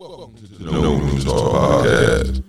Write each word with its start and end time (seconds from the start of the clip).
Welcome 0.00 0.34
to 0.34 0.46
the 0.46 0.64
No 0.64 0.94
Room 0.94 1.20
Talk 1.20 1.84
Podcast. 1.84 2.42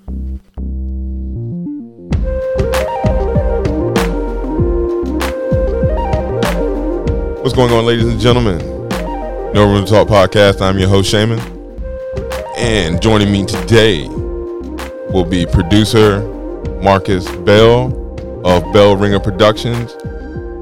What's 7.42 7.54
going 7.54 7.74
on, 7.74 7.86
ladies 7.86 8.08
and 8.08 8.22
gentlemen? 8.22 8.58
No 9.54 9.70
Room 9.70 9.86
Talk 9.86 10.08
Podcast. 10.08 10.62
I'm 10.62 10.80
your 10.80 10.88
host, 10.88 11.12
Shaman. 11.12 11.42
And 12.56 13.02
joining 13.02 13.34
me 13.34 13.46
today 13.46 14.08
will 15.12 15.26
be 15.26 15.46
producer 15.46 16.22
Marcus 16.82 17.30
Bell 17.40 17.88
of 18.46 18.64
Bell 18.72 18.96
Ringer 18.96 19.20
Productions. 19.20 19.92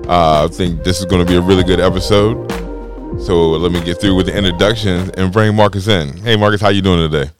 Uh, 0.09 0.45
I 0.45 0.47
think 0.51 0.83
this 0.83 0.97
is 0.97 1.05
going 1.05 1.23
to 1.23 1.31
be 1.31 1.37
a 1.37 1.41
really 1.41 1.63
good 1.63 1.79
episode. 1.79 2.49
So 3.21 3.51
let 3.51 3.71
me 3.71 3.83
get 3.83 4.01
through 4.01 4.15
with 4.15 4.25
the 4.25 4.35
introductions 4.35 5.11
and 5.11 5.31
bring 5.31 5.55
Marcus 5.55 5.87
in. 5.87 6.17
Hey, 6.17 6.35
Marcus, 6.35 6.61
how 6.61 6.69
you 6.69 6.81
doing 6.81 7.09
today? 7.09 7.31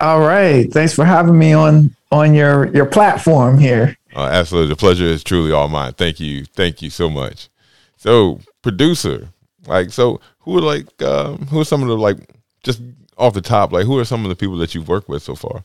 All 0.00 0.20
right. 0.20 0.70
Thanks 0.72 0.94
for 0.94 1.04
having 1.04 1.38
me 1.38 1.52
on 1.52 1.94
on 2.10 2.34
your 2.34 2.66
your 2.74 2.86
platform 2.86 3.58
here. 3.58 3.96
Uh, 4.14 4.28
absolutely, 4.32 4.70
the 4.70 4.76
pleasure 4.76 5.04
is 5.04 5.22
truly 5.22 5.52
all 5.52 5.68
mine. 5.68 5.92
Thank 5.92 6.20
you, 6.20 6.44
thank 6.44 6.82
you 6.82 6.90
so 6.90 7.08
much. 7.10 7.48
So, 7.96 8.40
producer, 8.62 9.28
like, 9.66 9.90
so 9.90 10.20
who 10.40 10.58
are 10.58 10.62
like, 10.62 11.02
um, 11.02 11.46
who 11.46 11.60
are 11.60 11.64
some 11.64 11.82
of 11.82 11.88
the 11.88 11.96
like, 11.96 12.18
just 12.62 12.80
off 13.16 13.34
the 13.34 13.40
top, 13.40 13.72
like, 13.72 13.86
who 13.86 13.98
are 13.98 14.04
some 14.04 14.24
of 14.24 14.28
the 14.28 14.36
people 14.36 14.56
that 14.58 14.74
you've 14.74 14.88
worked 14.88 15.08
with 15.08 15.22
so 15.22 15.34
far? 15.34 15.64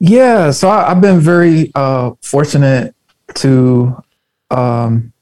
Yeah, 0.00 0.50
so 0.50 0.68
I, 0.68 0.88
have 0.88 1.00
been 1.00 1.20
very 1.20 1.70
uh, 1.74 2.12
fortunate 2.22 2.94
to 3.34 4.02
um, 4.50 5.12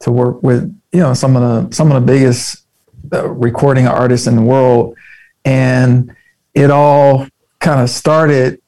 to 0.00 0.12
work 0.12 0.42
with 0.42 0.75
you 0.92 1.00
know 1.00 1.14
some 1.14 1.36
of 1.36 1.42
the 1.42 1.74
some 1.74 1.90
of 1.90 2.00
the 2.00 2.06
biggest 2.12 2.64
uh, 3.12 3.28
recording 3.28 3.86
artists 3.86 4.26
in 4.26 4.36
the 4.36 4.42
world, 4.42 4.96
and 5.44 6.14
it 6.54 6.70
all 6.70 7.26
kind 7.60 7.80
of 7.80 7.90
started 7.90 8.60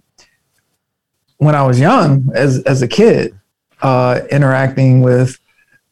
when 1.39 1.55
I 1.55 1.67
was 1.67 1.81
young 1.81 2.31
as 2.35 2.63
as 2.65 2.83
a 2.83 2.89
kid, 2.89 3.39
uh, 3.83 4.21
interacting 4.31 5.01
with 5.01 5.39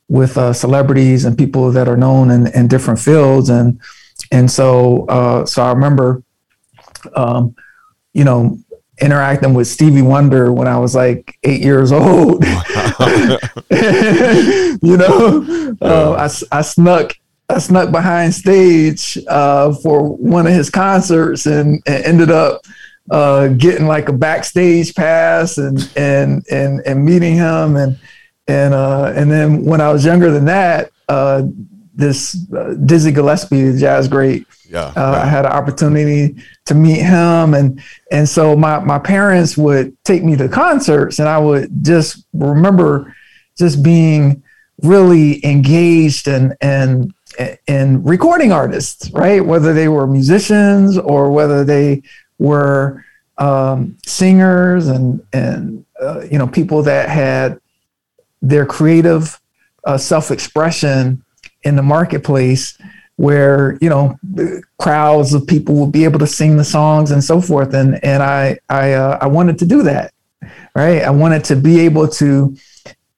with 0.08 0.36
uh, 0.38 0.52
celebrities 0.52 1.24
and 1.24 1.36
people 1.36 1.70
that 1.72 1.88
are 1.88 1.97
known 1.97 2.30
in, 2.30 2.47
in 2.48 2.69
different 2.69 3.00
fields. 3.00 3.48
And 3.48 3.80
and 4.30 4.50
so 4.50 5.06
uh, 5.06 5.47
so 5.47 5.62
I 5.62 5.72
remember 5.72 6.22
um, 7.14 7.54
you 8.12 8.24
know 8.24 8.58
interacting 9.00 9.55
with 9.55 9.69
Stevie 9.69 10.02
Wonder 10.02 10.52
when 10.52 10.69
I 10.69 10.78
was 10.78 10.94
like 10.94 11.39
eight 11.42 11.61
years 11.61 11.92
old. 11.92 12.44
you 13.70 14.97
know, 14.97 15.77
uh, 15.80 16.28
I, 16.28 16.56
I 16.58 16.62
snuck 16.62 17.12
I 17.48 17.58
snuck 17.58 17.92
behind 17.92 18.34
stage 18.34 19.19
uh, 19.28 19.72
for 19.75 20.03
one 20.16 20.47
of 20.47 20.53
his 20.53 20.69
concerts 20.69 21.47
and, 21.47 21.80
and 21.86 22.05
ended 22.05 22.30
up 22.30 22.62
uh, 23.11 23.48
getting 23.48 23.86
like 23.86 24.08
a 24.08 24.12
backstage 24.12 24.94
pass 24.94 25.58
and 25.58 25.91
and 25.97 26.44
and 26.50 26.81
and 26.84 27.05
meeting 27.05 27.36
him 27.36 27.77
and 27.77 27.98
and 28.48 28.75
uh, 28.75 29.12
and 29.14 29.31
then 29.31 29.64
when 29.64 29.81
I 29.81 29.92
was 29.92 30.05
younger 30.05 30.31
than 30.31 30.47
that, 30.47 30.91
uh, 31.08 31.42
this 31.97 32.36
uh, 32.52 32.75
Dizzy 32.84 33.11
Gillespie, 33.11 33.70
the 33.70 33.78
jazz 33.78 34.06
great, 34.06 34.47
yeah, 34.69 34.92
uh, 34.97 35.20
I 35.22 35.27
had 35.27 35.47
an 35.47 35.52
opportunity 35.52 36.36
to 36.66 36.75
meet 36.75 37.00
him, 37.00 37.55
and 37.55 37.83
and 38.12 38.28
so 38.28 38.55
my 38.55 38.78
my 38.80 38.98
parents 38.98 39.56
would 39.56 39.97
take 40.05 40.22
me 40.22 40.36
to 40.36 40.48
concerts, 40.48 41.19
and 41.19 41.28
I 41.28 41.38
would 41.38 41.70
just 41.83 42.27
remember 42.34 43.14
just 43.56 43.83
being 43.83 44.42
really 44.83 45.44
engaged 45.44 46.28
and 46.28 46.55
and 46.61 47.12
and 47.66 48.06
recording 48.06 48.53
artists, 48.53 49.10
right? 49.10 49.44
Whether 49.44 49.72
they 49.72 49.88
were 49.88 50.06
musicians 50.06 50.98
or 50.98 51.31
whether 51.31 51.64
they 51.64 52.03
were 52.38 53.05
um, 53.38 53.97
singers 54.05 54.88
and 54.88 55.25
and 55.33 55.84
uh, 56.00 56.22
you 56.31 56.38
know 56.38 56.47
people 56.47 56.83
that 56.83 57.08
had 57.08 57.60
their 58.43 58.66
creative 58.66 59.41
uh, 59.84 59.97
self 59.97 60.31
expression 60.31 61.22
in 61.62 61.77
the 61.77 61.83
marketplace 61.83 62.78
where 63.17 63.78
you 63.81 63.89
know 63.89 64.19
crowds 64.78 65.33
of 65.33 65.47
people 65.47 65.75
will 65.75 65.87
be 65.87 66.05
able 66.05 66.19
to 66.19 66.27
sing 66.27 66.56
the 66.56 66.65
songs 66.65 67.11
and 67.11 67.22
so 67.22 67.41
forth. 67.41 67.75
And 67.75 68.03
and 68.05 68.22
i 68.22 68.59
i 68.69 68.93
uh, 68.93 69.19
i 69.21 69.27
wanted 69.27 69.59
to 69.61 69.67
do 69.67 69.83
that 69.84 70.12
right? 70.77 71.03
I 71.03 71.11
wanted 71.11 71.43
to 71.44 71.56
be 71.56 71.81
able 71.81 72.06
to 72.06 72.55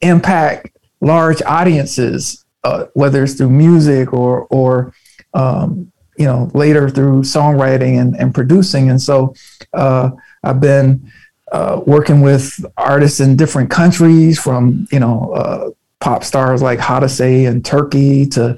impact 0.01 0.79
large 1.01 1.43
audiences 1.43 2.45
uh, 2.65 2.87
whether 2.95 3.23
it's 3.23 3.35
through 3.35 3.51
music 3.51 4.13
or 4.13 4.47
or 4.51 4.93
um, 5.35 5.93
you 6.17 6.25
know 6.25 6.51
later 6.55 6.89
through 6.89 7.23
songwriting 7.23 8.01
and, 8.01 8.17
and 8.17 8.35
producing. 8.35 8.91
And 8.91 9.01
so 9.01 9.35
uh, 9.75 10.11
i've 10.45 10.61
been 10.61 11.11
uh, 11.53 11.81
working 11.87 12.21
with 12.21 12.65
artists 12.77 13.21
in 13.21 13.37
different 13.37 13.71
countries 13.71 14.39
from 14.39 14.87
you 14.93 15.01
know 15.01 15.33
uh, 15.33 15.71
pop 16.01 16.25
stars 16.25 16.63
like 16.63 16.79
Hadise 16.79 17.47
in 17.47 17.63
Turkey 17.63 18.27
to 18.27 18.57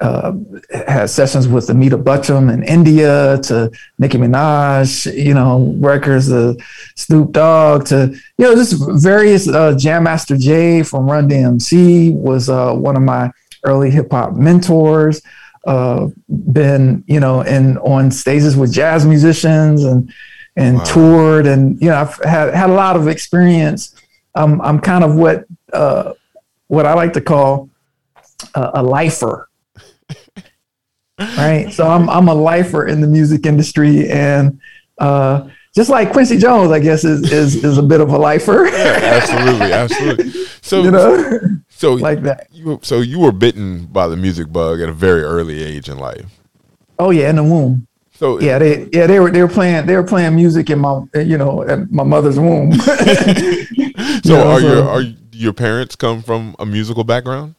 uh, 0.00 0.32
had 0.70 1.10
sessions 1.10 1.46
with 1.46 1.68
Amitabh 1.68 2.02
Bachchan 2.02 2.52
in 2.52 2.62
India 2.62 3.38
to 3.42 3.70
Nicki 3.98 4.16
Minaj, 4.16 5.14
you 5.14 5.34
know, 5.34 5.74
records 5.78 6.26
the 6.26 6.58
Snoop 6.96 7.32
Dogg 7.32 7.84
to 7.86 8.18
you 8.38 8.44
know 8.46 8.54
just 8.54 8.76
various 9.02 9.46
uh, 9.46 9.74
Jam 9.76 10.04
Master 10.04 10.36
Jay 10.36 10.82
from 10.82 11.10
Run 11.10 11.28
DMC 11.28 12.14
was 12.14 12.48
uh, 12.48 12.72
one 12.72 12.96
of 12.96 13.02
my 13.02 13.30
early 13.64 13.90
hip 13.90 14.10
hop 14.10 14.34
mentors. 14.34 15.20
Uh, 15.66 16.08
been 16.50 17.04
you 17.06 17.20
know 17.20 17.42
in 17.42 17.76
on 17.78 18.10
stages 18.10 18.56
with 18.56 18.72
jazz 18.72 19.04
musicians 19.04 19.84
and 19.84 20.10
and 20.56 20.78
wow. 20.78 20.84
toured 20.84 21.46
and 21.46 21.78
you 21.82 21.88
know 21.88 21.96
I've 21.96 22.16
had 22.24 22.54
had 22.54 22.70
a 22.70 22.74
lot 22.74 22.96
of 22.96 23.06
experience. 23.06 23.94
I'm 24.34 24.62
I'm 24.62 24.80
kind 24.80 25.04
of 25.04 25.16
what 25.16 25.44
uh, 25.74 26.14
what 26.70 26.86
I 26.86 26.94
like 26.94 27.12
to 27.14 27.20
call 27.20 27.68
a, 28.54 28.70
a 28.74 28.82
lifer. 28.82 29.48
right. 31.18 31.72
So 31.72 31.86
I'm 31.86 32.08
I'm 32.08 32.28
a 32.28 32.34
lifer 32.34 32.86
in 32.86 33.00
the 33.00 33.08
music 33.08 33.44
industry 33.44 34.08
and 34.08 34.60
uh, 34.98 35.48
just 35.74 35.90
like 35.90 36.12
Quincy 36.12 36.38
Jones, 36.38 36.70
I 36.70 36.78
guess 36.78 37.04
is 37.04 37.30
is 37.32 37.64
is 37.64 37.76
a 37.76 37.82
bit 37.82 38.00
of 38.00 38.10
a 38.10 38.18
lifer. 38.18 38.66
yeah, 38.66 39.00
absolutely, 39.02 39.72
absolutely. 39.72 40.30
So 40.62 40.82
you 40.82 40.92
know, 40.92 41.40
so 41.68 41.94
like 42.10 42.22
that. 42.22 42.46
You, 42.52 42.78
so 42.82 43.00
you 43.00 43.18
were 43.18 43.32
bitten 43.32 43.86
by 43.86 44.06
the 44.06 44.16
music 44.16 44.52
bug 44.52 44.80
at 44.80 44.88
a 44.88 44.92
very 44.92 45.22
early 45.22 45.62
age 45.64 45.88
in 45.88 45.98
life. 45.98 46.38
Oh 47.00 47.10
yeah, 47.10 47.30
in 47.30 47.36
the 47.36 47.44
womb. 47.44 47.88
So 48.12 48.38
yeah, 48.38 48.60
they 48.60 48.88
yeah 48.92 49.08
they 49.08 49.18
were 49.18 49.32
they 49.32 49.42
were 49.42 49.48
playing 49.48 49.86
they 49.86 49.96
were 49.96 50.04
playing 50.04 50.36
music 50.36 50.70
in 50.70 50.78
my 50.78 51.02
you 51.14 51.36
know 51.36 51.62
at 51.62 51.90
my 51.90 52.04
mother's 52.04 52.38
womb. 52.38 52.72
so 52.74 52.94
you 53.74 53.88
know, 54.24 54.50
are 54.50 54.60
so, 54.60 54.72
your 54.72 54.88
are 54.88 55.02
your 55.40 55.52
parents 55.52 55.96
come 55.96 56.22
from 56.22 56.54
a 56.58 56.66
musical 56.66 57.04
background? 57.04 57.54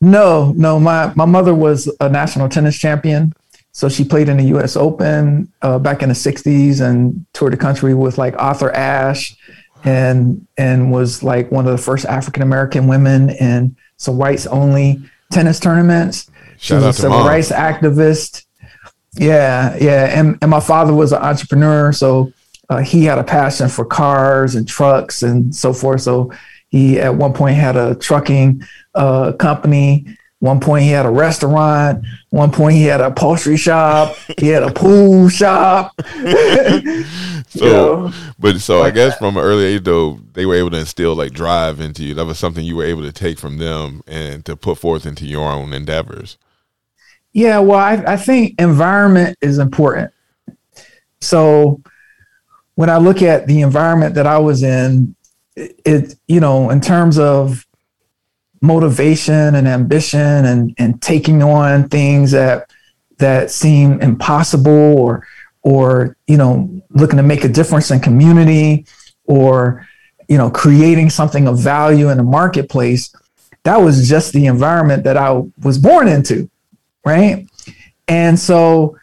No, 0.00 0.52
no. 0.56 0.80
My 0.80 1.12
my 1.14 1.26
mother 1.26 1.54
was 1.54 1.94
a 2.00 2.08
national 2.08 2.48
tennis 2.48 2.76
champion, 2.76 3.34
so 3.70 3.88
she 3.88 4.04
played 4.04 4.28
in 4.28 4.38
the 4.38 4.44
U.S. 4.44 4.76
Open 4.76 5.52
uh, 5.62 5.78
back 5.78 6.02
in 6.02 6.08
the 6.08 6.14
'60s 6.14 6.80
and 6.80 7.24
toured 7.34 7.52
the 7.52 7.56
country 7.56 7.94
with 7.94 8.18
like 8.18 8.34
Arthur 8.38 8.72
Ashe, 8.72 9.36
and 9.84 10.44
and 10.56 10.90
was 10.90 11.22
like 11.22 11.52
one 11.52 11.66
of 11.66 11.72
the 11.72 11.82
first 11.82 12.04
African 12.06 12.42
American 12.42 12.88
women 12.88 13.30
in 13.30 13.76
some 13.98 14.16
whites 14.16 14.46
only 14.46 14.98
tennis 15.30 15.60
tournaments. 15.60 16.30
Shout 16.56 16.60
she 16.60 16.74
was 16.74 16.84
a 16.84 16.92
civil 17.02 17.18
mom. 17.18 17.26
rights 17.26 17.52
activist. 17.52 18.44
Yeah, 19.12 19.76
yeah. 19.80 20.18
And 20.18 20.38
and 20.42 20.50
my 20.50 20.60
father 20.60 20.94
was 20.94 21.12
an 21.12 21.22
entrepreneur, 21.22 21.92
so 21.92 22.32
uh, 22.70 22.78
he 22.78 23.04
had 23.04 23.18
a 23.18 23.24
passion 23.24 23.68
for 23.68 23.84
cars 23.84 24.54
and 24.54 24.66
trucks 24.66 25.22
and 25.22 25.54
so 25.54 25.72
forth. 25.72 26.00
So 26.00 26.32
he 26.72 26.98
at 26.98 27.14
one 27.14 27.34
point 27.34 27.54
had 27.54 27.76
a 27.76 27.94
trucking 27.94 28.62
uh, 28.94 29.32
company. 29.34 30.06
One 30.38 30.58
point 30.58 30.84
he 30.84 30.90
had 30.90 31.04
a 31.04 31.10
restaurant. 31.10 32.02
One 32.30 32.50
point 32.50 32.76
he 32.76 32.84
had 32.84 33.02
a 33.02 33.08
upholstery 33.08 33.58
shop. 33.58 34.16
He 34.38 34.48
had 34.48 34.62
a 34.62 34.72
pool 34.72 35.28
shop. 35.28 35.92
so, 37.48 37.60
know, 37.60 38.12
but 38.38 38.58
so 38.58 38.80
like 38.80 38.94
I 38.94 38.96
guess 38.96 39.12
that. 39.12 39.18
from 39.18 39.36
an 39.36 39.42
early 39.44 39.64
age 39.64 39.84
though, 39.84 40.18
they 40.32 40.46
were 40.46 40.54
able 40.54 40.70
to 40.70 40.78
instill 40.78 41.14
like 41.14 41.32
drive 41.32 41.78
into 41.78 42.04
you. 42.04 42.14
That 42.14 42.24
was 42.24 42.38
something 42.38 42.64
you 42.64 42.76
were 42.76 42.86
able 42.86 43.02
to 43.02 43.12
take 43.12 43.38
from 43.38 43.58
them 43.58 44.00
and 44.06 44.42
to 44.46 44.56
put 44.56 44.78
forth 44.78 45.04
into 45.04 45.26
your 45.26 45.52
own 45.52 45.74
endeavors. 45.74 46.38
Yeah, 47.34 47.58
well, 47.58 47.78
I, 47.78 48.02
I 48.14 48.16
think 48.16 48.54
environment 48.58 49.36
is 49.42 49.58
important. 49.58 50.10
So 51.20 51.82
when 52.76 52.88
I 52.88 52.96
look 52.96 53.20
at 53.20 53.46
the 53.46 53.60
environment 53.60 54.14
that 54.14 54.26
I 54.26 54.38
was 54.38 54.62
in, 54.62 55.14
it, 55.56 56.14
you 56.26 56.40
know, 56.40 56.70
in 56.70 56.80
terms 56.80 57.18
of 57.18 57.66
motivation 58.60 59.54
and 59.54 59.66
ambition 59.66 60.44
and 60.44 60.74
and 60.78 61.02
taking 61.02 61.42
on 61.42 61.88
things 61.88 62.30
that 62.30 62.70
that 63.18 63.50
seem 63.50 64.00
impossible 64.00 64.98
or 64.98 65.26
or 65.62 66.16
you 66.26 66.36
know 66.36 66.70
looking 66.90 67.16
to 67.16 67.22
make 67.22 67.44
a 67.44 67.48
difference 67.48 67.90
in 67.90 67.98
community 67.98 68.86
or 69.24 69.86
you 70.28 70.38
know 70.38 70.48
creating 70.48 71.10
something 71.10 71.48
of 71.48 71.58
value 71.58 72.08
in 72.08 72.16
the 72.16 72.22
marketplace 72.22 73.14
that 73.64 73.76
was 73.76 74.08
just 74.08 74.32
the 74.32 74.46
environment 74.46 75.04
that 75.04 75.16
I 75.16 75.42
was 75.62 75.78
born 75.78 76.06
into 76.06 76.48
right? 77.04 77.46
And 78.08 78.38
so 78.38 78.96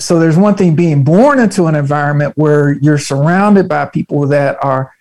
so 0.00 0.20
there's 0.20 0.36
one 0.36 0.54
thing 0.54 0.76
being 0.76 1.02
born 1.02 1.40
into 1.40 1.66
an 1.66 1.74
environment 1.74 2.34
where 2.36 2.74
you're 2.74 2.98
surrounded 2.98 3.68
by 3.68 3.86
people 3.86 4.28
that 4.28 4.56
are 4.62 4.92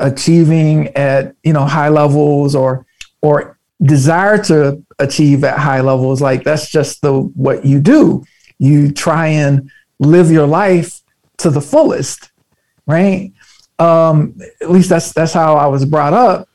achieving 0.00 0.88
at 0.88 1.34
you 1.44 1.52
know 1.52 1.64
high 1.64 1.88
levels 1.88 2.54
or 2.54 2.86
or 3.22 3.58
desire 3.82 4.42
to 4.44 4.82
achieve 4.98 5.44
at 5.44 5.58
high 5.58 5.80
levels 5.80 6.20
like 6.20 6.42
that's 6.44 6.68
just 6.68 7.00
the 7.02 7.12
what 7.12 7.64
you 7.64 7.80
do. 7.80 8.24
You 8.58 8.92
try 8.92 9.28
and 9.28 9.70
live 9.98 10.30
your 10.30 10.46
life 10.46 11.00
to 11.38 11.50
the 11.50 11.60
fullest 11.60 12.32
right? 12.86 13.32
Um 13.78 14.34
at 14.60 14.70
least 14.70 14.88
that's 14.88 15.12
that's 15.12 15.32
how 15.32 15.54
i 15.54 15.66
was 15.66 15.84
brought 15.84 16.12
up. 16.12 16.48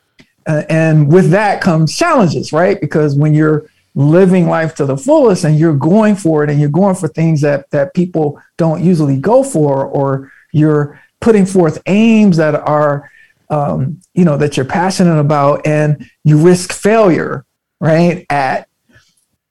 And 0.48 1.12
with 1.12 1.32
that 1.32 1.62
comes 1.62 1.96
challenges 1.96 2.52
right? 2.52 2.80
Because 2.80 3.16
when 3.16 3.34
you're 3.34 3.68
living 3.96 4.48
life 4.48 4.76
to 4.76 4.86
the 4.86 4.98
fullest 4.98 5.46
and 5.46 5.58
you're 5.58 5.74
going 5.74 6.16
for 6.16 6.44
it 6.44 6.50
and 6.50 6.60
you're 6.60 6.70
going 6.70 6.96
for 6.96 7.08
things 7.08 7.42
that 7.42 7.70
that 7.72 7.94
people 7.94 8.40
don't 8.58 8.84
usually 8.84 9.18
go 9.18 9.42
for 9.42 9.86
or 9.86 10.32
you're 10.52 11.00
putting 11.22 11.46
forth 11.46 11.82
aims 11.88 12.38
that 12.38 12.56
are 12.56 13.10
um, 13.50 14.00
you 14.14 14.26
know 14.26 14.38
that 14.38 14.58
you're 14.58 14.66
passionate 14.66 15.20
about 15.20 15.66
and 15.66 16.10
you 16.24 16.38
risk 16.38 16.74
failure 16.74 17.46
right 17.80 18.26
at 18.30 18.68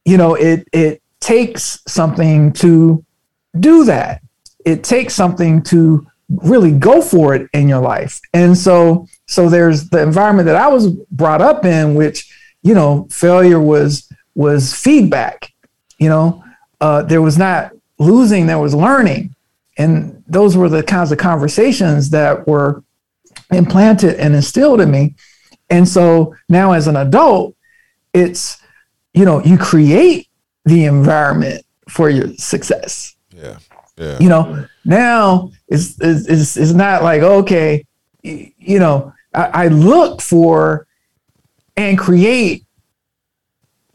you 0.05 0.17
know 0.17 0.35
it 0.35 0.69
it 0.73 1.02
takes 1.20 1.82
something 1.87 2.52
to 2.52 3.05
do 3.58 3.85
that. 3.85 4.20
It 4.64 4.85
takes 4.85 5.14
something 5.14 5.62
to 5.64 6.06
really 6.29 6.73
go 6.73 7.00
for 7.00 7.35
it 7.35 7.49
in 7.52 7.69
your 7.69 7.81
life. 7.81 8.20
And 8.32 8.56
so 8.56 9.06
so 9.26 9.49
there's 9.49 9.88
the 9.88 10.02
environment 10.02 10.47
that 10.47 10.56
i 10.56 10.69
was 10.69 10.88
brought 11.11 11.40
up 11.40 11.64
in 11.64 11.94
which 11.94 12.31
you 12.62 12.75
know 12.75 13.06
failure 13.11 13.61
was 13.61 14.11
was 14.35 14.75
feedback 14.75 15.55
you 15.99 16.08
know? 16.08 16.44
Uh, 16.81 17.02
there 17.02 17.23
was 17.23 17.38
not 17.38 17.73
losing 17.99 18.47
there 18.47 18.58
was 18.58 18.75
learning. 18.75 19.35
And 19.79 20.23
those 20.26 20.56
were 20.56 20.69
the 20.69 20.82
kinds 20.82 21.12
of 21.12 21.19
conversations 21.19 22.11
that 22.11 22.47
were 22.47 22.82
implanted 23.50 24.17
and 24.17 24.35
instilled 24.35 24.81
in 24.81 24.91
me. 24.91 25.14
And 25.70 25.88
so 25.88 26.35
now 26.49 26.73
as 26.73 26.87
an 26.87 26.96
adult, 26.96 27.56
it's, 28.12 28.58
you 29.12 29.25
know, 29.25 29.43
you 29.43 29.58
create 29.58 30.29
the 30.64 30.85
environment 30.85 31.64
for 31.88 32.11
your 32.11 32.29
success. 32.35 33.17
Yeah. 33.35 33.58
Yeah. 33.96 34.19
You 34.19 34.29
know, 34.29 34.67
now 34.85 35.50
it's, 35.69 35.96
it's, 36.00 36.56
it's 36.56 36.73
not 36.73 37.02
like, 37.02 37.23
okay, 37.23 37.85
you 38.23 38.79
know, 38.79 39.12
I, 39.32 39.64
I 39.64 39.69
look 39.69 40.20
for 40.20 40.87
and 41.76 41.99
create 41.99 42.64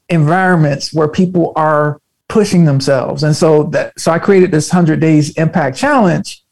environments 0.10 0.94
where 0.94 1.07
people 1.07 1.54
are 1.56 2.02
pushing 2.28 2.66
themselves. 2.66 3.24
And 3.24 3.36
so 3.36 3.63
that, 3.63 4.00
so 4.00 4.12
I 4.12 4.19
created 4.19 4.52
this 4.52 4.72
100 4.72 5.00
days 5.00 5.31
impact 5.38 5.78
challenge, 5.78 6.44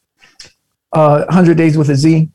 uh, 0.91 1.23
100 1.25 1.57
days 1.57 1.77
with 1.77 1.89
a 1.89 1.95
Z 1.95 2.29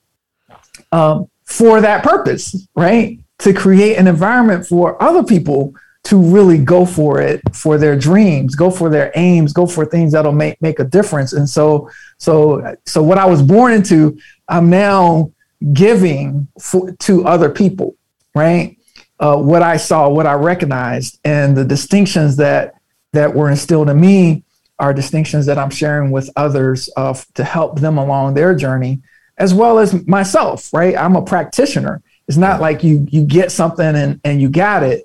um, 0.93 1.29
for 1.45 1.81
that 1.81 2.05
purpose, 2.05 2.69
right? 2.77 3.19
To 3.39 3.53
create 3.53 3.97
an 3.97 4.07
environment 4.07 4.67
for 4.67 5.03
other 5.03 5.25
people 5.25 5.75
to 6.05 6.17
really 6.17 6.59
go 6.59 6.85
for 6.85 7.21
it 7.21 7.41
for 7.55 7.79
their 7.79 7.97
dreams, 7.97 8.55
go 8.55 8.71
for 8.71 8.91
their 8.91 9.13
aims, 9.15 9.53
go 9.53 9.67
for 9.67 9.85
things 9.85 10.13
that'll 10.13 10.33
make 10.33 10.61
make 10.61 10.79
a 10.79 10.85
difference. 10.85 11.33
And 11.33 11.49
so, 11.49 11.91
so, 12.19 12.77
so 12.87 13.03
what 13.03 13.19
I 13.19 13.27
was 13.27 13.43
born 13.43 13.73
into, 13.73 14.19
I'm 14.49 14.69
now 14.69 15.33
giving 15.73 16.49
for, 16.61 16.93
to 16.93 17.25
other 17.25 17.49
people, 17.51 17.97
right? 18.35 18.77
Uh, 19.21 19.37
what 19.37 19.63
I 19.63 19.77
saw, 19.77 20.09
what 20.09 20.27
I 20.27 20.35
recognized, 20.35 21.21
and 21.25 21.57
the 21.57 21.65
distinctions 21.65 22.37
that 22.37 22.75
that 23.13 23.33
were 23.35 23.51
instilled 23.51 23.89
in 23.89 24.01
me 24.01 24.43
are 24.79 24.93
distinctions 24.93 25.47
that 25.47 25.59
I'm 25.59 25.71
sharing 25.71 26.11
with 26.11 26.29
others 26.35 26.91
uh, 26.97 27.15
to 27.35 27.45
help 27.45 27.79
them 27.79 27.99
along 27.99 28.35
their 28.35 28.55
journey 28.55 29.03
as 29.39 29.55
well 29.55 29.79
as 29.79 30.07
myself, 30.07 30.73
right? 30.73 30.97
I'm 30.97 31.17
a 31.17 31.23
practitioner. 31.23 32.03
It's 32.29 32.37
not 32.37 32.61
like 32.61 32.85
you 32.85 33.07
you 33.11 33.25
get 33.25 33.51
something 33.51 33.95
and, 33.97 34.21
and 34.25 34.41
you 34.41 34.49
got 34.49 34.83
it. 34.83 35.05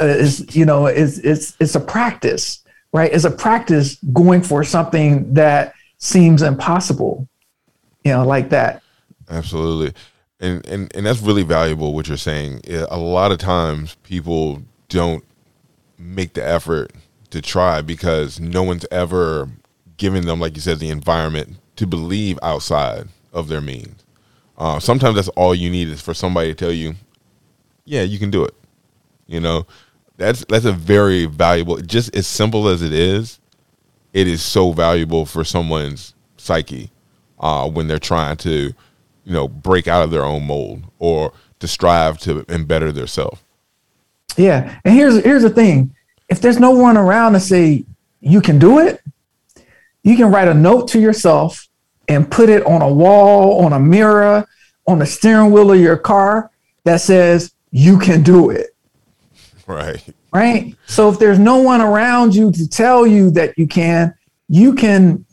Uh, 0.00 0.06
it's, 0.06 0.56
you 0.56 0.64
know, 0.64 0.86
it's, 0.86 1.18
it's, 1.18 1.56
it's 1.60 1.74
a 1.74 1.80
practice, 1.80 2.64
right? 2.92 3.12
It's 3.12 3.24
a 3.24 3.30
practice 3.30 3.96
going 4.12 4.42
for 4.42 4.64
something 4.64 5.32
that 5.34 5.74
seems 5.98 6.42
impossible, 6.42 7.28
you 8.02 8.12
know, 8.12 8.26
like 8.26 8.50
that. 8.50 8.82
Absolutely. 9.30 9.94
And, 10.40 10.66
and, 10.66 10.94
and 10.96 11.06
that's 11.06 11.20
really 11.20 11.44
valuable 11.44 11.94
what 11.94 12.08
you're 12.08 12.16
saying. 12.16 12.62
A 12.68 12.98
lot 12.98 13.30
of 13.30 13.38
times 13.38 13.96
people 14.02 14.62
don't 14.88 15.24
make 15.96 16.34
the 16.34 16.44
effort 16.46 16.92
to 17.30 17.40
try 17.40 17.80
because 17.80 18.40
no 18.40 18.62
one's 18.62 18.86
ever 18.90 19.48
given 19.96 20.26
them, 20.26 20.40
like 20.40 20.56
you 20.56 20.60
said, 20.60 20.80
the 20.80 20.90
environment 20.90 21.56
to 21.76 21.86
believe 21.86 22.38
outside 22.42 23.08
of 23.34 23.48
their 23.48 23.60
means. 23.60 24.04
Uh, 24.56 24.78
sometimes 24.78 25.16
that's 25.16 25.28
all 25.28 25.54
you 25.54 25.68
need 25.68 25.88
is 25.88 26.00
for 26.00 26.14
somebody 26.14 26.48
to 26.48 26.54
tell 26.54 26.72
you, 26.72 26.94
"Yeah, 27.84 28.02
you 28.02 28.18
can 28.18 28.30
do 28.30 28.44
it." 28.44 28.54
You 29.26 29.40
know, 29.40 29.66
that's 30.16 30.44
that's 30.48 30.64
a 30.64 30.72
very 30.72 31.26
valuable. 31.26 31.76
Just 31.78 32.14
as 32.16 32.26
simple 32.26 32.68
as 32.68 32.80
it 32.80 32.92
is, 32.92 33.40
it 34.12 34.28
is 34.28 34.42
so 34.42 34.72
valuable 34.72 35.26
for 35.26 35.44
someone's 35.44 36.14
psyche 36.36 36.90
uh, 37.40 37.68
when 37.68 37.88
they're 37.88 37.98
trying 37.98 38.36
to, 38.36 38.72
you 39.24 39.32
know, 39.32 39.48
break 39.48 39.88
out 39.88 40.04
of 40.04 40.10
their 40.10 40.24
own 40.24 40.46
mold 40.46 40.84
or 40.98 41.32
to 41.58 41.66
strive 41.66 42.18
to 42.18 42.44
and 42.48 42.68
better 42.68 42.92
themselves. 42.92 43.42
Yeah, 44.36 44.78
and 44.84 44.94
here's 44.94 45.22
here's 45.24 45.42
the 45.42 45.50
thing: 45.50 45.94
if 46.28 46.40
there's 46.40 46.60
no 46.60 46.70
one 46.70 46.96
around 46.96 47.32
to 47.32 47.40
say 47.40 47.84
you 48.20 48.40
can 48.40 48.58
do 48.58 48.78
it, 48.78 49.02
you 50.02 50.16
can 50.16 50.30
write 50.30 50.48
a 50.48 50.54
note 50.54 50.88
to 50.88 51.00
yourself 51.00 51.68
and 52.08 52.30
put 52.30 52.48
it 52.48 52.64
on 52.66 52.82
a 52.82 52.92
wall, 52.92 53.64
on 53.64 53.72
a 53.72 53.80
mirror, 53.80 54.46
on 54.86 54.98
the 54.98 55.06
steering 55.06 55.50
wheel 55.50 55.72
of 55.72 55.80
your 55.80 55.96
car 55.96 56.50
that 56.84 57.00
says, 57.00 57.54
you 57.70 57.98
can 57.98 58.22
do 58.22 58.50
it. 58.50 58.74
Right. 59.66 60.04
Right. 60.32 60.76
So 60.86 61.08
if 61.08 61.18
there's 61.18 61.38
no 61.38 61.58
one 61.58 61.80
around 61.80 62.34
you 62.34 62.52
to 62.52 62.68
tell 62.68 63.06
you 63.06 63.30
that 63.32 63.56
you 63.56 63.66
can, 63.66 64.14
you 64.48 64.74
can 64.74 65.24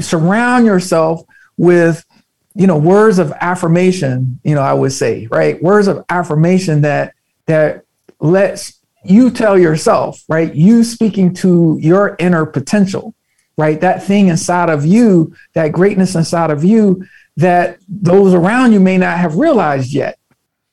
surround 0.00 0.66
yourself 0.66 1.22
with, 1.56 2.04
you 2.54 2.66
know, 2.66 2.78
words 2.78 3.18
of 3.18 3.32
affirmation, 3.40 4.40
you 4.42 4.54
know, 4.54 4.62
I 4.62 4.72
would 4.72 4.92
say, 4.92 5.26
right? 5.30 5.62
Words 5.62 5.88
of 5.88 6.04
affirmation 6.08 6.80
that, 6.82 7.14
that 7.46 7.84
lets 8.18 8.80
you 9.04 9.30
tell 9.30 9.58
yourself, 9.58 10.24
right? 10.28 10.54
You 10.54 10.82
speaking 10.82 11.34
to 11.34 11.78
your 11.80 12.16
inner 12.18 12.46
potential 12.46 13.14
right? 13.56 13.80
That 13.80 14.02
thing 14.02 14.28
inside 14.28 14.70
of 14.70 14.84
you, 14.84 15.34
that 15.54 15.72
greatness 15.72 16.14
inside 16.14 16.50
of 16.50 16.64
you 16.64 17.06
that 17.36 17.78
those 17.88 18.34
around 18.34 18.72
you 18.72 18.80
may 18.80 18.98
not 18.98 19.18
have 19.18 19.36
realized 19.36 19.92
yet, 19.92 20.18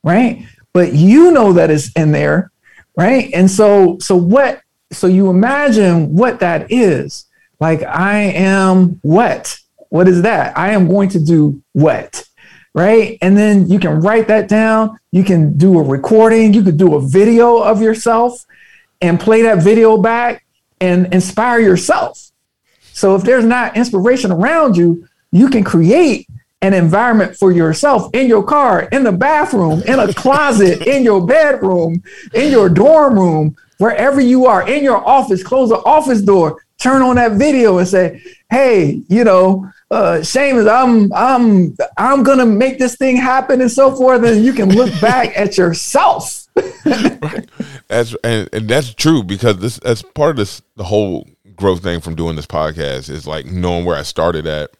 right? 0.04 0.46
But 0.74 0.94
you 0.94 1.32
know 1.32 1.54
that 1.54 1.70
it's 1.70 1.92
in 1.94 2.12
there, 2.12 2.52
right? 2.98 3.30
And 3.34 3.50
so, 3.50 3.98
so 4.00 4.16
what? 4.16 4.62
So 4.92 5.08
you 5.08 5.30
imagine 5.30 6.16
what 6.16 6.40
that 6.40 6.72
is. 6.72 7.26
Like 7.60 7.84
I 7.84 8.20
am 8.20 9.00
what? 9.02 9.58
What 9.90 10.08
is 10.08 10.24
that? 10.24 10.58
I 10.58 10.72
am 10.72 10.88
going 10.88 11.10
to 11.10 11.20
do 11.20 11.62
what? 11.74 12.24
Right. 12.76 13.20
And 13.22 13.38
then 13.38 13.70
you 13.70 13.78
can 13.78 14.00
write 14.00 14.28
that 14.30 14.48
down. 14.48 14.98
You 15.12 15.24
can 15.24 15.58
do 15.60 15.78
a 15.78 15.84
recording. 15.84 16.56
You 16.56 16.64
could 16.64 16.78
do 16.78 16.96
a 16.96 17.02
video 17.02 17.60
of 17.60 17.84
yourself 17.84 18.46
and 19.00 19.20
play 19.20 19.44
that 19.44 19.62
video 19.62 19.98
back 19.98 20.44
and 20.82 21.14
inspire 21.14 21.60
yourself 21.60 22.32
so 22.94 23.16
if 23.16 23.24
there's 23.24 23.46
not 23.46 23.76
inspiration 23.76 24.32
around 24.32 24.78
you, 24.78 25.08
you 25.32 25.50
can 25.50 25.64
create 25.64 26.28
an 26.62 26.74
environment 26.74 27.36
for 27.36 27.52
yourself 27.52 28.10
in 28.14 28.28
your 28.28 28.44
car, 28.44 28.88
in 28.92 29.04
the 29.04 29.12
bathroom, 29.12 29.84
in 29.84 30.00
a 30.00 30.14
closet, 30.14 30.88
in 30.88 31.04
your 31.04 31.26
bedroom, 31.26 32.02
in 32.34 32.52
your 32.52 32.70
dorm 32.70 33.20
room, 33.20 33.56
wherever 33.80 34.22
you 34.22 34.46
are, 34.46 34.68
in 34.68 34.84
your 34.84 35.06
office, 35.06 35.44
close 35.44 35.70
the 35.70 35.78
office 35.84 36.22
door, 36.22 36.64
turn 36.78 37.02
on 37.02 37.18
that 37.18 37.34
video 37.34 37.80
and 37.80 37.88
say, 37.88 38.24
hey, 38.50 39.02
you 39.10 39.24
know, 39.26 39.70
uh, 39.92 40.20
Seamus, 40.22 40.70
I'm 40.72 41.12
I'm 41.14 41.76
I'm 41.98 42.24
gonna 42.24 42.46
make 42.46 42.80
this 42.80 42.96
thing 42.96 43.18
happen 43.18 43.62
and 43.62 43.72
so 43.72 43.96
forth, 43.96 44.24
and 44.24 44.44
you 44.44 44.54
can 44.54 44.70
look 44.70 44.90
back 45.02 45.38
at 45.38 45.58
yourself. 45.58 46.48
right. 46.86 47.50
That's 47.88 48.16
and, 48.24 48.50
and 48.54 48.68
that's 48.68 48.94
true 48.94 49.24
because 49.24 49.58
this 49.58 49.80
that's 49.80 50.02
part 50.02 50.32
of 50.32 50.38
this 50.38 50.62
the 50.76 50.84
whole 50.84 51.28
growth 51.64 51.82
thing 51.82 52.02
from 52.02 52.14
doing 52.14 52.36
this 52.36 52.46
podcast 52.46 53.10
is 53.10 53.26
like 53.26 53.46
knowing 53.46 53.86
where 53.86 53.96
I 53.96 54.02
started 54.02 54.46
at 54.46 54.72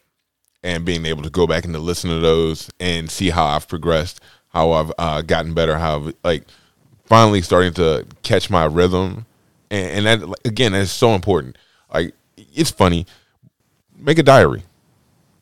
and 0.62 0.84
being 0.84 1.06
able 1.06 1.22
to 1.22 1.30
go 1.30 1.46
back 1.46 1.64
and 1.64 1.72
to 1.72 1.80
listen 1.80 2.10
to 2.10 2.18
those 2.18 2.70
and 2.78 3.10
see 3.10 3.30
how 3.30 3.46
I've 3.46 3.66
progressed, 3.66 4.20
how 4.48 4.72
I've 4.72 4.92
uh, 4.98 5.22
gotten 5.22 5.54
better, 5.54 5.78
how 5.78 5.96
I've, 5.96 6.14
like 6.22 6.44
finally 7.06 7.40
starting 7.40 7.72
to 7.74 8.06
catch 8.22 8.50
my 8.50 8.66
rhythm, 8.66 9.24
and, 9.70 10.06
and 10.06 10.22
that 10.22 10.38
again 10.44 10.72
that's 10.72 10.90
so 10.90 11.14
important. 11.14 11.56
Like 11.90 12.14
it's 12.36 12.70
funny, 12.70 13.06
make 13.96 14.18
a 14.18 14.22
diary, 14.22 14.62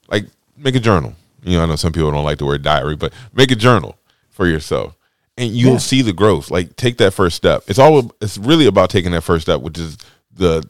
like 0.06 0.26
make 0.56 0.76
a 0.76 0.80
journal. 0.80 1.16
You 1.42 1.58
know, 1.58 1.64
I 1.64 1.66
know 1.66 1.74
some 1.74 1.92
people 1.92 2.12
don't 2.12 2.24
like 2.24 2.38
the 2.38 2.46
word 2.46 2.62
diary, 2.62 2.94
but 2.94 3.12
make 3.32 3.50
a 3.50 3.56
journal 3.56 3.98
for 4.30 4.46
yourself, 4.46 4.96
and 5.36 5.50
you'll 5.50 5.72
yeah. 5.72 5.78
see 5.78 6.02
the 6.02 6.12
growth. 6.12 6.52
Like 6.52 6.76
take 6.76 6.98
that 6.98 7.14
first 7.14 7.34
step. 7.34 7.64
It's 7.66 7.80
all. 7.80 8.12
It's 8.20 8.38
really 8.38 8.66
about 8.66 8.90
taking 8.90 9.10
that 9.10 9.22
first 9.22 9.42
step, 9.42 9.60
which 9.60 9.76
is 9.76 9.98
the 10.32 10.62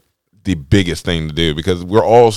the 0.45 0.55
biggest 0.55 1.05
thing 1.05 1.29
to 1.29 1.35
do 1.35 1.55
because 1.55 1.85
we're 1.85 2.05
all 2.05 2.33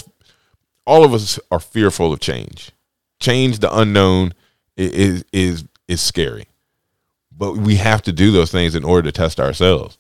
all 0.85 1.03
of 1.03 1.13
us 1.13 1.39
are 1.51 1.59
fearful 1.59 2.13
of 2.13 2.19
change. 2.19 2.71
Change, 3.19 3.59
the 3.59 3.75
unknown, 3.75 4.33
is 4.77 5.23
is 5.31 5.65
is 5.87 6.01
scary, 6.01 6.47
but 7.35 7.57
we 7.57 7.75
have 7.77 8.01
to 8.03 8.11
do 8.11 8.31
those 8.31 8.51
things 8.51 8.75
in 8.75 8.83
order 8.83 9.09
to 9.09 9.11
test 9.11 9.39
ourselves. 9.39 9.97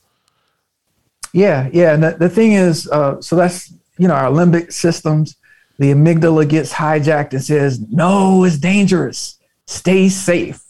Yeah, 1.33 1.69
yeah. 1.73 1.93
And 1.93 2.03
the, 2.03 2.11
the 2.11 2.29
thing 2.29 2.53
is, 2.53 2.89
uh, 2.89 3.21
so 3.21 3.35
that's 3.35 3.73
you 3.97 4.07
know 4.07 4.13
our 4.13 4.31
limbic 4.31 4.71
systems. 4.71 5.35
The 5.77 5.91
amygdala 5.91 6.47
gets 6.47 6.71
hijacked 6.71 7.33
and 7.33 7.43
says, 7.43 7.79
"No, 7.89 8.43
it's 8.43 8.57
dangerous. 8.57 9.39
Stay 9.65 10.09
safe." 10.09 10.61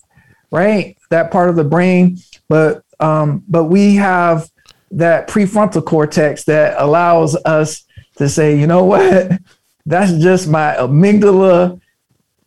Right, 0.51 0.97
that 1.09 1.31
part 1.31 1.49
of 1.49 1.55
the 1.55 1.63
brain. 1.63 2.17
But 2.47 2.83
um, 2.99 3.43
but 3.47 3.65
we 3.65 3.95
have 3.95 4.49
that 4.95 5.27
prefrontal 5.27 5.85
cortex 5.85 6.45
that 6.45 6.75
allows 6.77 7.35
us 7.43 7.83
to 8.15 8.29
say, 8.29 8.57
you 8.57 8.65
know 8.65 8.83
what, 8.85 9.31
that's 9.85 10.13
just 10.13 10.47
my 10.47 10.75
amygdala 10.75 11.79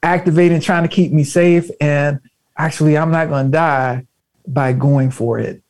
activating, 0.02 0.60
trying 0.60 0.82
to 0.82 0.88
keep 0.88 1.12
me 1.12 1.24
safe. 1.24 1.70
And 1.80 2.20
actually, 2.56 2.96
I'm 2.96 3.10
not 3.10 3.28
going 3.28 3.46
to 3.46 3.52
die 3.52 4.06
by 4.46 4.72
going 4.72 5.10
for 5.10 5.38
it. 5.38 5.62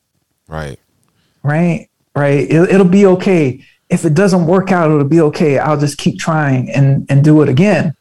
Right. 0.47 0.79
Right. 1.43 1.89
Right. 2.15 2.49
It, 2.49 2.69
it'll 2.69 2.87
be 2.87 3.05
okay. 3.05 3.63
If 3.89 4.05
it 4.05 4.13
doesn't 4.13 4.45
work 4.45 4.71
out, 4.71 4.89
it'll 4.89 5.03
be 5.03 5.21
okay. 5.21 5.57
I'll 5.59 5.79
just 5.79 5.97
keep 5.97 6.17
trying 6.17 6.69
and, 6.69 7.05
and 7.09 7.23
do 7.23 7.41
it 7.41 7.49
again. 7.49 7.95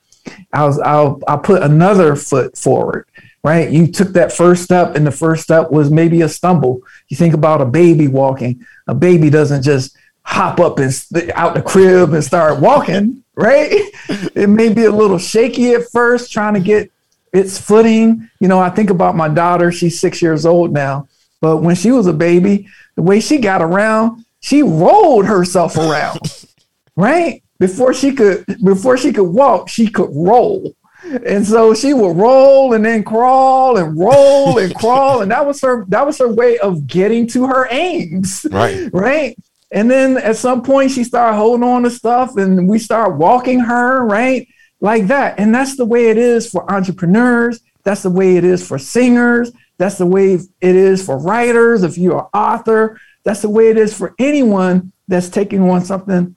I'll, 0.52 0.80
I'll, 0.82 1.20
I'll 1.26 1.38
put 1.38 1.62
another 1.62 2.14
foot 2.14 2.56
forward 2.56 3.07
right? 3.44 3.70
You 3.70 3.86
took 3.86 4.08
that 4.10 4.32
first 4.32 4.62
step, 4.62 4.96
and 4.96 5.06
the 5.06 5.12
first 5.12 5.42
step 5.42 5.70
was 5.70 5.90
maybe 5.90 6.22
a 6.22 6.28
stumble. 6.28 6.82
You 7.08 7.16
think 7.16 7.34
about 7.34 7.60
a 7.60 7.66
baby 7.66 8.08
walking. 8.08 8.64
A 8.86 8.94
baby 8.94 9.30
doesn't 9.30 9.62
just 9.62 9.96
hop 10.22 10.60
up 10.60 10.78
and 10.78 10.92
st- 10.92 11.30
out 11.34 11.54
the 11.54 11.62
crib 11.62 12.12
and 12.12 12.22
start 12.22 12.60
walking, 12.60 13.24
right? 13.34 13.70
it 14.34 14.48
may 14.48 14.72
be 14.72 14.84
a 14.84 14.90
little 14.90 15.18
shaky 15.18 15.72
at 15.72 15.88
first, 15.90 16.32
trying 16.32 16.54
to 16.54 16.60
get 16.60 16.90
its 17.32 17.58
footing. 17.58 18.28
You 18.40 18.48
know, 18.48 18.58
I 18.58 18.70
think 18.70 18.90
about 18.90 19.16
my 19.16 19.28
daughter. 19.28 19.72
She's 19.72 19.98
six 19.98 20.20
years 20.20 20.44
old 20.44 20.72
now, 20.72 21.08
but 21.40 21.58
when 21.58 21.76
she 21.76 21.92
was 21.92 22.06
a 22.06 22.12
baby, 22.12 22.68
the 22.96 23.02
way 23.02 23.20
she 23.20 23.38
got 23.38 23.62
around, 23.62 24.24
she 24.40 24.62
rolled 24.62 25.26
herself 25.26 25.76
around, 25.76 26.20
right? 26.96 27.42
Before 27.58 27.92
she 27.92 28.12
could, 28.12 28.44
before 28.62 28.96
she 28.96 29.12
could 29.12 29.28
walk, 29.28 29.68
she 29.68 29.88
could 29.88 30.10
roll 30.12 30.74
and 31.04 31.46
so 31.46 31.74
she 31.74 31.94
would 31.94 32.16
roll 32.16 32.74
and 32.74 32.84
then 32.84 33.04
crawl 33.04 33.76
and 33.76 33.98
roll 33.98 34.58
and 34.58 34.74
crawl. 34.78 35.22
And 35.22 35.30
that 35.30 35.46
was 35.46 35.60
her 35.60 35.84
that 35.88 36.04
was 36.06 36.18
her 36.18 36.28
way 36.28 36.58
of 36.58 36.86
getting 36.86 37.26
to 37.28 37.46
her 37.46 37.68
aims. 37.70 38.46
Right. 38.50 38.90
Right? 38.98 39.36
And 39.70 39.90
then 39.90 40.16
at 40.16 40.36
some 40.36 40.62
point 40.62 40.90
she 40.90 41.04
started 41.04 41.36
holding 41.36 41.68
on 41.68 41.82
to 41.82 41.90
stuff 41.90 42.36
and 42.36 42.68
we 42.68 42.78
start 42.78 43.16
walking 43.16 43.60
her 43.60 44.04
right? 44.04 44.48
Like 44.80 45.08
that. 45.08 45.38
And 45.38 45.54
that's 45.54 45.76
the 45.76 45.84
way 45.84 46.08
it 46.08 46.16
is 46.16 46.50
for 46.50 46.70
entrepreneurs. 46.72 47.60
That's 47.84 48.02
the 48.02 48.10
way 48.10 48.36
it 48.36 48.44
is 48.44 48.66
for 48.66 48.78
singers. 48.78 49.52
That's 49.76 49.98
the 49.98 50.06
way 50.06 50.34
it 50.34 50.46
is 50.60 51.04
for 51.04 51.18
writers 51.18 51.82
if 51.82 51.98
you're 51.98 52.18
an 52.18 52.26
author. 52.34 53.00
That's 53.24 53.42
the 53.42 53.48
way 53.48 53.68
it 53.68 53.76
is 53.76 53.96
for 53.96 54.14
anyone 54.18 54.92
that's 55.06 55.28
taking 55.28 55.62
on 55.68 55.84
something 55.84 56.34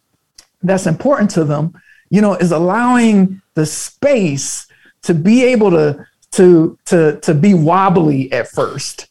that's 0.61 0.87
important 0.87 1.31
to 1.31 1.43
them. 1.43 1.73
You 2.09 2.21
know 2.21 2.35
is 2.35 2.51
allowing 2.51 3.40
the 3.53 3.65
space 3.65 4.67
to 5.03 5.13
be 5.13 5.43
able 5.43 5.71
to 5.71 6.05
to 6.31 6.77
to 6.85 7.19
to 7.19 7.33
be 7.33 7.53
wobbly 7.53 8.31
at 8.31 8.47
first 8.49 9.07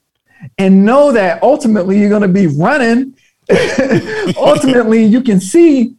and 0.58 0.84
know 0.84 1.12
that 1.12 1.42
ultimately 1.42 1.98
you're 1.98 2.08
going 2.08 2.22
to 2.22 2.28
be 2.28 2.46
running 2.46 3.14
ultimately 4.36 5.04
you 5.04 5.22
can 5.22 5.40
see 5.40 5.94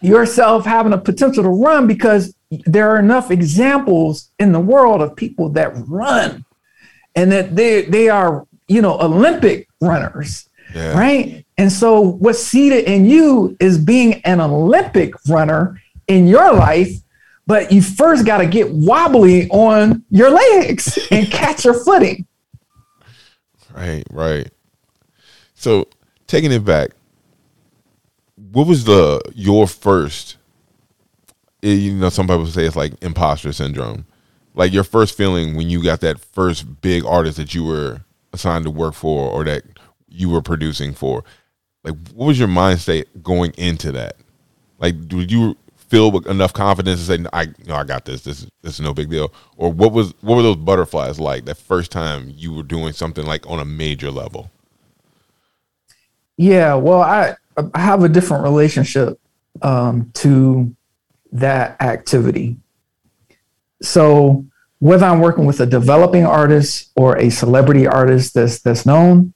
yourself 0.00 0.64
having 0.64 0.92
a 0.92 0.98
potential 0.98 1.42
to 1.42 1.48
run 1.48 1.86
because 1.86 2.34
there 2.50 2.88
are 2.90 2.98
enough 2.98 3.30
examples 3.30 4.30
in 4.38 4.52
the 4.52 4.60
world 4.60 5.02
of 5.02 5.16
people 5.16 5.48
that 5.48 5.72
run 5.88 6.44
and 7.14 7.32
that 7.32 7.56
they 7.56 7.82
they 7.82 8.08
are 8.08 8.46
you 8.68 8.80
know 8.80 8.98
olympic 9.00 9.68
runners 9.80 10.48
yeah. 10.74 10.96
right 10.96 11.44
and 11.58 11.72
so 11.72 12.00
what's 12.00 12.42
seated 12.42 12.84
in 12.84 13.04
you 13.04 13.56
is 13.60 13.78
being 13.78 14.14
an 14.22 14.40
olympic 14.40 15.12
runner 15.28 15.80
in 16.06 16.26
your 16.26 16.52
life 16.54 16.90
but 17.46 17.70
you 17.70 17.80
first 17.80 18.26
got 18.26 18.38
to 18.38 18.46
get 18.46 18.70
wobbly 18.70 19.48
on 19.50 20.04
your 20.10 20.30
legs 20.30 20.98
and 21.10 21.26
catch 21.30 21.64
your 21.64 21.74
footing. 21.74 22.26
Right, 23.74 24.04
right. 24.10 24.50
So 25.54 25.88
taking 26.26 26.52
it 26.52 26.64
back, 26.64 26.90
what 28.52 28.66
was 28.66 28.84
the 28.84 29.20
your 29.34 29.66
first? 29.66 30.36
Eh, 31.62 31.72
you 31.72 31.94
know, 31.94 32.08
some 32.08 32.26
people 32.26 32.46
say 32.46 32.64
it's 32.64 32.76
like 32.76 32.92
imposter 33.02 33.52
syndrome. 33.52 34.06
Like 34.54 34.72
your 34.72 34.84
first 34.84 35.16
feeling 35.16 35.54
when 35.54 35.68
you 35.68 35.82
got 35.82 36.00
that 36.00 36.18
first 36.18 36.80
big 36.80 37.04
artist 37.04 37.36
that 37.36 37.54
you 37.54 37.64
were 37.64 38.00
assigned 38.32 38.64
to 38.64 38.70
work 38.70 38.94
for 38.94 39.30
or 39.30 39.44
that 39.44 39.64
you 40.08 40.30
were 40.30 40.42
producing 40.42 40.94
for. 40.94 41.24
Like, 41.84 41.94
what 42.14 42.26
was 42.26 42.38
your 42.38 42.48
mind 42.48 42.80
state 42.80 43.22
going 43.22 43.52
into 43.58 43.92
that? 43.92 44.16
Like, 44.78 45.08
did 45.08 45.30
you 45.30 45.56
feel 45.88 46.10
with 46.10 46.26
enough 46.26 46.52
confidence 46.52 47.00
to 47.00 47.06
say, 47.06 47.24
"I, 47.32 47.42
you 47.42 47.66
know, 47.66 47.76
I 47.76 47.84
got 47.84 48.04
this. 48.04 48.22
This, 48.22 48.46
this 48.62 48.74
is 48.74 48.80
no 48.80 48.94
big 48.94 49.10
deal." 49.10 49.32
Or 49.56 49.72
what 49.72 49.92
was 49.92 50.14
what 50.20 50.36
were 50.36 50.42
those 50.42 50.56
butterflies 50.56 51.18
like 51.18 51.44
that 51.44 51.56
first 51.56 51.90
time 51.90 52.32
you 52.34 52.52
were 52.52 52.62
doing 52.62 52.92
something 52.92 53.26
like 53.26 53.46
on 53.46 53.60
a 53.60 53.64
major 53.64 54.10
level? 54.10 54.50
Yeah, 56.36 56.74
well, 56.74 57.00
I, 57.00 57.34
I 57.74 57.80
have 57.80 58.02
a 58.02 58.08
different 58.08 58.44
relationship 58.44 59.18
um, 59.62 60.10
to 60.14 60.74
that 61.32 61.80
activity. 61.80 62.56
So 63.82 64.44
whether 64.78 65.06
I'm 65.06 65.20
working 65.20 65.46
with 65.46 65.60
a 65.60 65.66
developing 65.66 66.26
artist 66.26 66.90
or 66.96 67.16
a 67.16 67.30
celebrity 67.30 67.86
artist 67.86 68.34
that's 68.34 68.60
that's 68.60 68.84
known, 68.84 69.32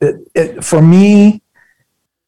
it, 0.00 0.16
it, 0.34 0.64
for 0.64 0.80
me, 0.80 1.42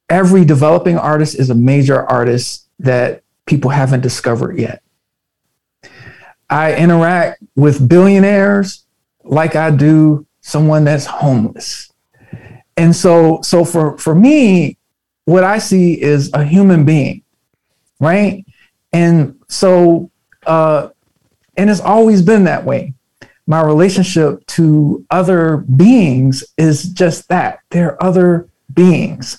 every 0.08 0.44
developing 0.44 0.98
artist 0.98 1.38
is 1.38 1.50
a 1.50 1.54
major 1.54 2.04
artist 2.04 2.63
that 2.78 3.22
people 3.46 3.70
haven't 3.70 4.00
discovered 4.00 4.58
yet. 4.58 4.82
I 6.48 6.74
interact 6.74 7.42
with 7.56 7.88
billionaires 7.88 8.84
like 9.24 9.56
I 9.56 9.70
do 9.70 10.26
someone 10.40 10.84
that's 10.84 11.06
homeless. 11.06 11.90
And 12.76 12.94
so 12.94 13.40
so 13.42 13.64
for 13.64 13.96
for 13.98 14.14
me 14.14 14.76
what 15.24 15.44
I 15.44 15.58
see 15.58 16.00
is 16.00 16.30
a 16.34 16.44
human 16.44 16.84
being, 16.84 17.22
right? 17.98 18.44
And 18.92 19.40
so 19.48 20.10
uh 20.46 20.90
and 21.56 21.70
it's 21.70 21.80
always 21.80 22.20
been 22.20 22.44
that 22.44 22.64
way. 22.64 22.94
My 23.46 23.62
relationship 23.62 24.44
to 24.48 25.04
other 25.10 25.58
beings 25.58 26.44
is 26.56 26.84
just 26.90 27.28
that. 27.28 27.60
They're 27.70 28.02
other 28.02 28.48
beings. 28.72 29.38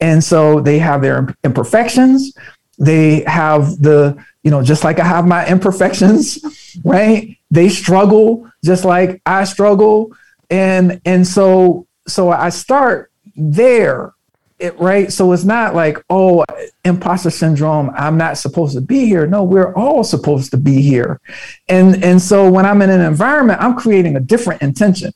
And 0.00 0.22
so 0.24 0.60
they 0.60 0.78
have 0.78 1.02
their 1.02 1.34
imperfections, 1.44 2.32
they 2.80 3.20
have 3.26 3.80
the, 3.80 4.16
you 4.42 4.50
know, 4.50 4.62
just 4.62 4.82
like 4.82 4.98
I 4.98 5.04
have 5.04 5.26
my 5.26 5.46
imperfections, 5.46 6.76
right? 6.84 7.36
They 7.50 7.68
struggle 7.68 8.50
just 8.64 8.84
like 8.84 9.20
I 9.26 9.44
struggle. 9.44 10.12
And 10.48 11.00
and 11.04 11.26
so 11.26 11.86
so 12.08 12.30
I 12.30 12.48
start 12.48 13.12
there. 13.36 14.14
It, 14.58 14.78
right. 14.78 15.10
So 15.10 15.32
it's 15.32 15.44
not 15.44 15.74
like, 15.74 16.04
oh, 16.10 16.44
imposter 16.84 17.30
syndrome, 17.30 17.90
I'm 17.96 18.18
not 18.18 18.36
supposed 18.36 18.74
to 18.74 18.82
be 18.82 19.06
here. 19.06 19.26
No, 19.26 19.42
we're 19.42 19.72
all 19.74 20.04
supposed 20.04 20.50
to 20.50 20.58
be 20.58 20.82
here. 20.82 21.20
And 21.68 22.02
and 22.02 22.20
so 22.20 22.50
when 22.50 22.66
I'm 22.66 22.82
in 22.82 22.90
an 22.90 23.00
environment, 23.00 23.60
I'm 23.62 23.76
creating 23.76 24.16
a 24.16 24.20
different 24.20 24.62
intention. 24.62 25.12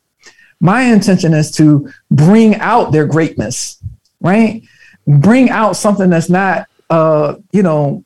My 0.60 0.82
intention 0.82 1.34
is 1.34 1.50
to 1.52 1.90
bring 2.10 2.56
out 2.56 2.92
their 2.92 3.06
greatness, 3.06 3.82
right? 4.20 4.62
Bring 5.06 5.50
out 5.50 5.76
something 5.76 6.08
that's 6.08 6.30
not 6.30 6.68
uh, 6.94 7.36
you 7.56 7.62
know, 7.62 8.04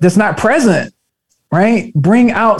that's 0.00 0.16
not 0.16 0.36
present, 0.36 0.92
right? 1.52 1.94
Bring 1.94 2.32
out, 2.32 2.58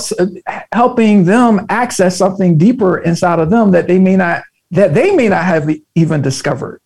helping 0.73 1.25
them 1.25 1.67
access 1.69 2.17
something 2.17 2.57
deeper 2.57 2.99
inside 2.99 3.39
of 3.41 3.51
them 3.51 3.73
that 3.73 3.87
they 3.89 3.99
may 3.99 4.17
not, 4.17 4.43
that 4.71 4.95
they 4.95 5.11
may 5.15 5.29
not 5.29 5.45
have 5.45 5.65
even 5.95 6.23
discovered. 6.23 6.81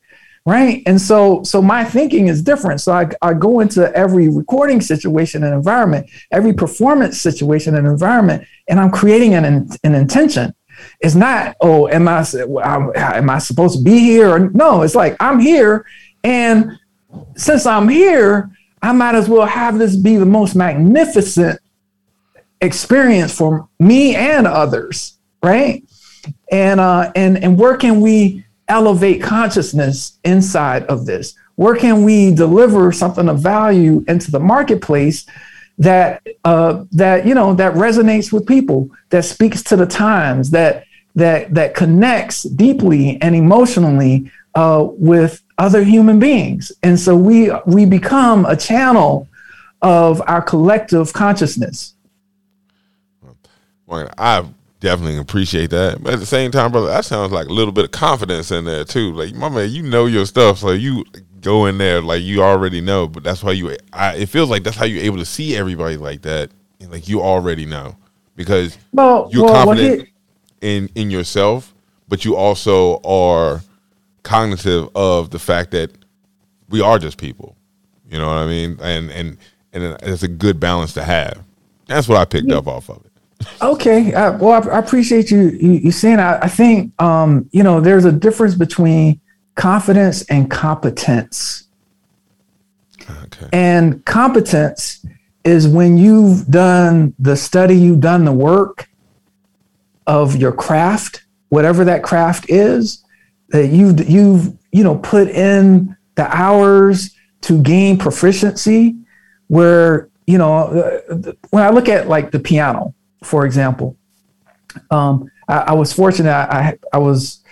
Right. 0.46 0.82
And 0.86 0.98
so, 0.98 1.42
so 1.44 1.60
my 1.60 1.84
thinking 1.84 2.28
is 2.28 2.40
different. 2.42 2.80
So 2.80 2.92
I, 2.92 3.10
I 3.20 3.34
go 3.34 3.60
into 3.60 3.94
every 3.94 4.30
recording 4.30 4.80
situation 4.80 5.44
and 5.44 5.52
environment, 5.54 6.08
every 6.30 6.54
performance 6.54 7.20
situation 7.20 7.76
and 7.76 7.86
environment, 7.86 8.46
and 8.66 8.80
I'm 8.80 8.90
creating 8.90 9.34
an, 9.34 9.44
an 9.84 9.94
intention. 9.94 10.54
It's 11.00 11.14
not, 11.14 11.56
oh, 11.60 11.88
am 11.88 12.08
I, 12.08 12.24
am 13.18 13.28
I 13.28 13.38
supposed 13.38 13.76
to 13.78 13.84
be 13.84 13.98
here? 13.98 14.48
No, 14.62 14.80
it's 14.80 14.94
like 14.94 15.14
I'm 15.20 15.40
here. 15.40 15.84
And 16.24 16.78
since 17.36 17.66
I'm 17.66 17.88
here, 17.88 18.50
I 18.82 18.92
might 18.92 19.14
as 19.14 19.28
well 19.28 19.46
have 19.46 19.78
this 19.78 19.96
be 19.96 20.16
the 20.16 20.26
most 20.26 20.54
magnificent 20.54 21.60
experience 22.60 23.34
for 23.36 23.68
me 23.78 24.14
and 24.14 24.46
others, 24.46 25.18
right? 25.42 25.84
And 26.50 26.80
uh, 26.80 27.12
and 27.14 27.42
and 27.42 27.58
where 27.58 27.76
can 27.76 28.00
we 28.00 28.44
elevate 28.68 29.22
consciousness 29.22 30.18
inside 30.24 30.84
of 30.84 31.06
this? 31.06 31.34
Where 31.56 31.76
can 31.76 32.04
we 32.04 32.34
deliver 32.34 32.92
something 32.92 33.28
of 33.28 33.40
value 33.40 34.04
into 34.08 34.30
the 34.30 34.40
marketplace 34.40 35.26
that 35.78 36.22
uh, 36.44 36.84
that 36.92 37.26
you 37.26 37.34
know 37.34 37.54
that 37.54 37.74
resonates 37.74 38.32
with 38.32 38.46
people, 38.46 38.90
that 39.10 39.24
speaks 39.24 39.62
to 39.64 39.76
the 39.76 39.86
times, 39.86 40.50
that 40.50 40.84
that 41.14 41.52
that 41.54 41.74
connects 41.74 42.44
deeply 42.44 43.20
and 43.20 43.34
emotionally 43.34 44.30
uh, 44.54 44.86
with 44.88 45.42
other 45.58 45.84
human 45.84 46.18
beings, 46.18 46.72
and 46.82 46.98
so 46.98 47.16
we 47.16 47.50
we 47.66 47.84
become 47.84 48.44
a 48.46 48.56
channel 48.56 49.28
of 49.82 50.22
our 50.26 50.42
collective 50.42 51.12
consciousness. 51.12 51.94
Well, 53.86 54.08
I 54.18 54.44
definitely 54.80 55.18
appreciate 55.18 55.70
that, 55.70 56.02
but 56.02 56.14
at 56.14 56.20
the 56.20 56.26
same 56.26 56.50
time, 56.50 56.72
brother, 56.72 56.88
that 56.88 57.04
sounds 57.04 57.32
like 57.32 57.48
a 57.48 57.52
little 57.52 57.72
bit 57.72 57.84
of 57.84 57.90
confidence 57.90 58.50
in 58.50 58.64
there 58.64 58.84
too. 58.84 59.12
Like 59.12 59.34
my 59.34 59.48
man, 59.48 59.70
you 59.70 59.82
know 59.82 60.06
your 60.06 60.26
stuff, 60.26 60.58
so 60.58 60.70
you 60.70 61.04
go 61.40 61.66
in 61.66 61.78
there 61.78 62.00
like 62.00 62.22
you 62.22 62.42
already 62.42 62.80
know. 62.80 63.06
But 63.06 63.22
that's 63.22 63.42
why 63.42 63.52
you. 63.52 63.76
I, 63.92 64.16
it 64.16 64.28
feels 64.28 64.50
like 64.50 64.62
that's 64.62 64.76
how 64.76 64.84
you're 64.84 65.04
able 65.04 65.18
to 65.18 65.26
see 65.26 65.56
everybody 65.56 65.96
like 65.96 66.22
that, 66.22 66.50
and 66.80 66.90
like 66.90 67.08
you 67.08 67.20
already 67.22 67.66
know 67.66 67.96
because 68.36 68.78
well, 68.92 69.28
you're 69.32 69.44
well, 69.44 69.66
confident 69.66 70.08
in 70.60 70.88
in 70.94 71.10
yourself, 71.10 71.74
but 72.08 72.24
you 72.24 72.36
also 72.36 73.00
are 73.02 73.60
cognitive 74.22 74.88
of 74.94 75.30
the 75.30 75.38
fact 75.38 75.70
that 75.72 75.90
we 76.68 76.80
are 76.80 76.98
just 76.98 77.18
people. 77.18 77.56
You 78.08 78.18
know 78.18 78.26
what 78.26 78.36
I 78.36 78.46
mean? 78.46 78.78
And 78.80 79.10
and 79.10 79.36
and 79.72 79.96
it's 80.02 80.22
a 80.22 80.28
good 80.28 80.58
balance 80.58 80.92
to 80.94 81.04
have. 81.04 81.42
That's 81.86 82.08
what 82.08 82.18
I 82.18 82.24
picked 82.24 82.48
yeah. 82.48 82.56
up 82.56 82.66
off 82.66 82.88
of 82.88 83.04
it. 83.04 83.10
Okay. 83.62 84.12
Uh, 84.12 84.36
well, 84.38 84.62
I, 84.62 84.74
I, 84.74 84.78
appreciate 84.78 85.30
you, 85.30 85.50
you, 85.50 85.72
you 85.72 85.92
saying. 85.92 86.18
I, 86.18 86.40
I 86.40 86.48
think 86.48 86.92
um, 87.00 87.48
you 87.52 87.62
know 87.62 87.80
there's 87.80 88.04
a 88.04 88.12
difference 88.12 88.54
between 88.54 89.20
confidence 89.54 90.22
and 90.24 90.50
competence. 90.50 91.64
Okay. 93.24 93.48
And 93.52 94.04
competence 94.04 95.04
is 95.44 95.66
when 95.66 95.96
you've 95.96 96.46
done 96.46 97.14
the 97.18 97.36
study, 97.36 97.74
you've 97.74 98.00
done 98.00 98.24
the 98.24 98.32
work 98.32 98.88
of 100.06 100.36
your 100.36 100.52
craft, 100.52 101.24
whatever 101.48 101.84
that 101.84 102.02
craft 102.02 102.48
is, 102.48 103.04
that 103.50 103.68
you've 103.68 104.08
you've 104.08 104.56
you 104.72 104.82
know 104.82 104.96
put 104.96 105.28
in 105.28 105.96
the 106.14 106.36
hours 106.36 107.14
to 107.42 107.60
gain 107.62 107.98
proficiency. 107.98 108.96
Where 109.48 110.08
you 110.26 110.38
know 110.38 110.54
uh, 110.54 111.32
when 111.50 111.62
I 111.62 111.70
look 111.70 111.88
at 111.88 112.08
like 112.08 112.30
the 112.30 112.38
piano, 112.38 112.94
for 113.22 113.44
example, 113.44 113.96
um, 114.90 115.30
I, 115.48 115.58
I, 115.58 115.72
was 115.72 115.92
fortunate. 115.92 116.30
I, 116.30 116.78
I 116.92 116.98
was 116.98 117.42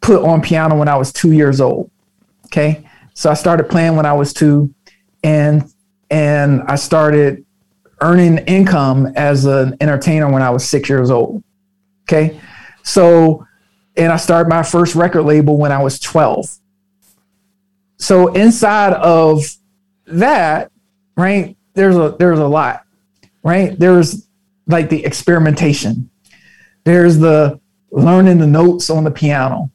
put 0.00 0.22
on 0.22 0.40
piano 0.40 0.76
when 0.76 0.88
I 0.88 0.96
was 0.96 1.12
two 1.12 1.32
years 1.32 1.60
old. 1.60 1.90
Okay, 2.46 2.88
so 3.14 3.30
I 3.30 3.34
started 3.34 3.68
playing 3.68 3.96
when 3.96 4.06
I 4.06 4.12
was 4.12 4.32
two, 4.32 4.72
and 5.24 5.64
and 6.10 6.62
I 6.62 6.76
started 6.76 7.44
earning 8.00 8.38
income 8.46 9.12
as 9.16 9.44
an 9.44 9.76
entertainer 9.80 10.30
when 10.30 10.42
I 10.42 10.50
was 10.50 10.64
six 10.64 10.88
years 10.88 11.10
old. 11.10 11.42
Okay, 12.04 12.40
so 12.84 13.44
and 13.98 14.12
I 14.12 14.16
started 14.16 14.48
my 14.48 14.62
first 14.62 14.94
record 14.94 15.22
label 15.22 15.58
when 15.58 15.72
I 15.72 15.82
was 15.82 15.98
twelve. 15.98 16.48
So 17.96 18.28
inside 18.28 18.92
of 18.94 19.44
that, 20.06 20.70
right, 21.16 21.56
there's 21.74 21.96
a 21.96 22.14
there's 22.18 22.38
a 22.38 22.46
lot, 22.46 22.84
right? 23.42 23.78
There's 23.78 24.28
like 24.66 24.88
the 24.88 25.04
experimentation. 25.04 26.08
There's 26.84 27.18
the 27.18 27.60
learning 27.90 28.38
the 28.38 28.46
notes 28.46 28.88
on 28.88 29.04
the 29.04 29.10
piano, 29.10 29.70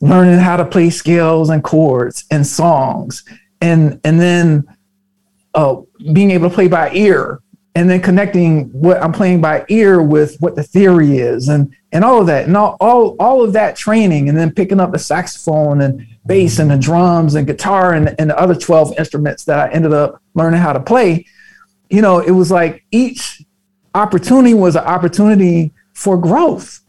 learning 0.00 0.38
how 0.38 0.56
to 0.56 0.64
play 0.64 0.90
scales 0.90 1.50
and 1.50 1.62
chords 1.62 2.24
and 2.30 2.46
songs, 2.46 3.24
and 3.60 4.00
and 4.04 4.20
then 4.20 4.76
uh, 5.54 5.76
being 6.12 6.30
able 6.32 6.48
to 6.48 6.54
play 6.54 6.68
by 6.68 6.90
ear, 6.92 7.40
and 7.74 7.88
then 7.88 8.00
connecting 8.02 8.64
what 8.72 9.02
I'm 9.02 9.12
playing 9.12 9.40
by 9.40 9.64
ear 9.68 10.02
with 10.02 10.36
what 10.40 10.56
the 10.56 10.62
theory 10.62 11.18
is, 11.18 11.48
and 11.48 11.74
and 11.92 12.04
all 12.04 12.20
of 12.20 12.26
that, 12.26 12.46
and 12.46 12.56
all 12.56 12.76
all, 12.80 13.16
all 13.18 13.42
of 13.42 13.52
that 13.54 13.76
training, 13.76 14.28
and 14.28 14.36
then 14.36 14.52
picking 14.52 14.80
up 14.80 14.92
the 14.92 14.98
saxophone 14.98 15.80
and 15.80 16.06
bass 16.26 16.58
and 16.58 16.70
the 16.70 16.76
drums 16.76 17.34
and 17.34 17.46
guitar 17.46 17.94
and, 17.94 18.14
and 18.18 18.30
the 18.30 18.38
other 18.38 18.54
12 18.54 18.98
instruments 18.98 19.44
that 19.44 19.58
I 19.58 19.72
ended 19.72 19.92
up 19.92 20.22
learning 20.34 20.60
how 20.60 20.72
to 20.72 20.80
play. 20.80 21.26
You 21.88 22.02
know, 22.02 22.20
it 22.20 22.32
was 22.32 22.50
like 22.50 22.84
each 22.90 23.42
opportunity 23.94 24.54
was 24.54 24.76
an 24.76 24.84
opportunity 24.84 25.72
for 25.94 26.16
growth, 26.18 26.80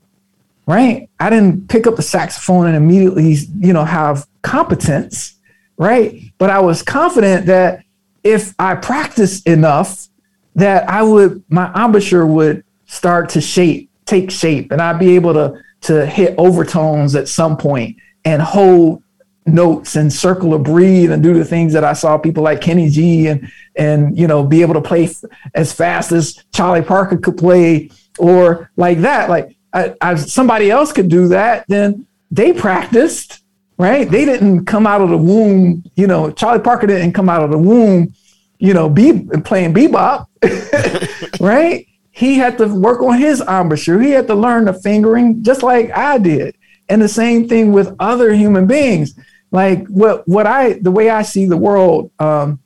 right? 0.67 1.09
I 1.19 1.29
didn't 1.29 1.69
pick 1.69 1.87
up 1.87 1.95
the 1.95 2.01
saxophone 2.01 2.67
and 2.67 2.75
immediately, 2.75 3.37
you 3.59 3.73
know, 3.73 3.85
have 3.85 4.27
competence, 4.41 5.39
right? 5.77 6.21
But 6.37 6.49
I 6.49 6.59
was 6.59 6.83
confident 6.83 7.45
that 7.47 7.83
if 8.23 8.53
I 8.59 8.75
practiced 8.75 9.47
enough, 9.47 10.09
that 10.55 10.89
I 10.89 11.01
would, 11.01 11.43
my 11.49 11.71
embouchure 11.73 12.25
would 12.25 12.63
start 12.85 13.29
to 13.29 13.41
shape, 13.41 13.88
take 14.09 14.31
shape, 14.31 14.71
and 14.71 14.81
I'd 14.81 14.99
be 14.99 15.15
able 15.15 15.33
to 15.33 15.61
to 15.81 16.05
hit 16.05 16.35
overtones 16.37 17.15
at 17.15 17.27
some 17.27 17.55
point 17.55 17.97
and 18.25 18.41
hold 18.41 19.01
notes 19.45 19.95
and 19.95 20.11
circle 20.11 20.53
or 20.53 20.59
breathe 20.59 21.11
and 21.11 21.23
do 21.23 21.33
the 21.33 21.45
things 21.45 21.73
that 21.73 21.83
I 21.83 21.93
saw 21.93 22.17
people 22.17 22.43
like 22.43 22.61
Kenny 22.61 22.89
G 22.89 23.27
and 23.27 23.51
and 23.75 24.17
you 24.17 24.27
know 24.27 24.43
be 24.43 24.61
able 24.61 24.73
to 24.75 24.81
play 24.81 25.05
f- 25.05 25.23
as 25.55 25.71
fast 25.71 26.11
as 26.11 26.43
Charlie 26.53 26.81
Parker 26.81 27.17
could 27.17 27.37
play 27.37 27.89
or 28.17 28.71
like 28.75 28.99
that. 28.99 29.29
Like 29.29 29.55
I, 29.73 29.95
I, 30.01 30.15
somebody 30.15 30.69
else 30.69 30.91
could 30.91 31.09
do 31.09 31.29
that, 31.29 31.65
then 31.67 32.05
they 32.31 32.53
practiced, 32.53 33.41
right? 33.77 34.09
They 34.09 34.25
didn't 34.25 34.65
come 34.65 34.85
out 34.85 35.01
of 35.01 35.09
the 35.09 35.17
womb. 35.17 35.83
You 35.95 36.07
know, 36.07 36.31
Charlie 36.31 36.61
Parker 36.61 36.87
didn't 36.87 37.13
come 37.13 37.29
out 37.29 37.43
of 37.43 37.51
the 37.51 37.57
womb. 37.57 38.13
You 38.57 38.73
know, 38.73 38.89
be 38.89 39.25
playing 39.45 39.73
bebop, 39.73 40.25
right? 41.39 41.87
He 42.19 42.35
had 42.35 42.57
to 42.57 42.67
work 42.67 43.01
on 43.01 43.17
his 43.17 43.41
embouchure. 43.41 44.01
He 44.01 44.11
had 44.11 44.27
to 44.27 44.35
learn 44.35 44.65
the 44.65 44.73
fingering 44.73 45.41
just 45.41 45.63
like 45.63 45.89
I 45.91 46.17
did. 46.17 46.55
And 46.89 47.01
the 47.01 47.07
same 47.07 47.47
thing 47.47 47.71
with 47.71 47.95
other 47.99 48.33
human 48.33 48.67
beings 48.67 49.15
like 49.51 49.87
what 49.87 50.27
what 50.27 50.45
I 50.45 50.73
the 50.73 50.91
way 50.91 51.09
I 51.09 51.23
see 51.23 51.45
the 51.45 51.57
world 51.57 52.11
um, 52.19 52.59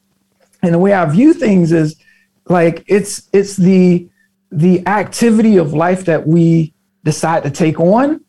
and 0.62 0.74
the 0.74 0.80
way 0.80 0.94
I 0.94 1.06
view 1.06 1.34
things 1.34 1.72
is 1.72 1.96
like 2.48 2.84
it's 2.88 3.30
it's 3.32 3.56
the 3.56 4.10
the 4.52 4.86
activity 4.88 5.58
of 5.58 5.74
life 5.74 6.06
that 6.06 6.28
we 6.28 6.74
decide 7.04 7.44
to 7.44 7.52
take 7.52 7.80
on 7.80 8.24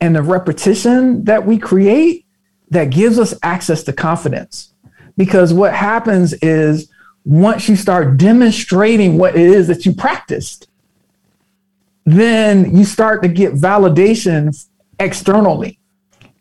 and 0.00 0.16
the 0.16 0.22
repetition 0.22 1.24
that 1.24 1.46
we 1.46 1.58
create 1.58 2.26
that 2.70 2.90
gives 2.90 3.18
us 3.18 3.34
access 3.42 3.84
to 3.84 3.92
confidence 3.92 4.74
because 5.16 5.52
what 5.52 5.72
happens 5.72 6.32
is 6.34 6.90
once 7.24 7.68
you 7.68 7.76
start 7.76 8.16
demonstrating 8.16 9.16
what 9.16 9.36
it 9.36 9.46
is 9.46 9.68
that 9.68 9.86
you 9.86 9.92
practiced 9.92 10.68
then 12.04 12.76
you 12.76 12.84
start 12.84 13.22
to 13.22 13.28
get 13.28 13.54
validation 13.54 14.66
externally. 14.98 15.78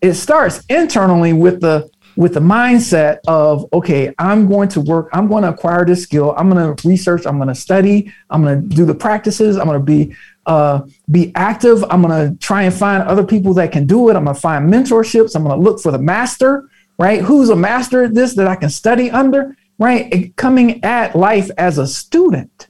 It 0.01 0.15
starts 0.15 0.63
internally 0.69 1.33
with 1.33 1.61
the 1.61 1.89
with 2.17 2.33
the 2.33 2.41
mindset 2.41 3.19
of 3.25 3.65
okay 3.71 4.13
i'm 4.19 4.45
going 4.45 4.67
to 4.67 4.81
work 4.81 5.07
i'm 5.13 5.29
going 5.29 5.43
to 5.43 5.49
acquire 5.49 5.85
this 5.85 6.03
skill 6.03 6.35
i'm 6.35 6.49
going 6.49 6.75
to 6.75 6.87
research 6.87 7.25
i'm 7.25 7.37
going 7.37 7.47
to 7.47 7.55
study 7.55 8.11
i'm 8.29 8.43
going 8.43 8.69
to 8.69 8.75
do 8.75 8.83
the 8.83 8.93
practices 8.93 9.55
i'm 9.55 9.65
going 9.65 9.79
to 9.79 9.85
be 9.85 10.13
uh, 10.45 10.81
be 11.09 11.31
active 11.35 11.85
i'm 11.89 12.01
going 12.01 12.29
to 12.29 12.37
try 12.39 12.63
and 12.63 12.73
find 12.73 13.01
other 13.03 13.23
people 13.23 13.53
that 13.53 13.71
can 13.71 13.87
do 13.87 14.09
it 14.09 14.17
i'm 14.17 14.25
going 14.25 14.35
to 14.35 14.41
find 14.41 14.69
mentorships 14.69 15.37
i'm 15.37 15.43
going 15.43 15.57
to 15.57 15.63
look 15.63 15.79
for 15.79 15.89
the 15.89 15.97
master 15.97 16.69
right? 16.97 17.21
Who's 17.21 17.49
a 17.49 17.55
master 17.55 18.03
at 18.03 18.13
this 18.13 18.35
that 18.35 18.47
i 18.47 18.55
can 18.55 18.69
study 18.69 19.09
under 19.09 19.55
right 19.81 20.33
coming 20.37 20.83
at 20.83 21.15
life 21.15 21.49
as 21.57 21.77
a 21.77 21.87
student 21.87 22.67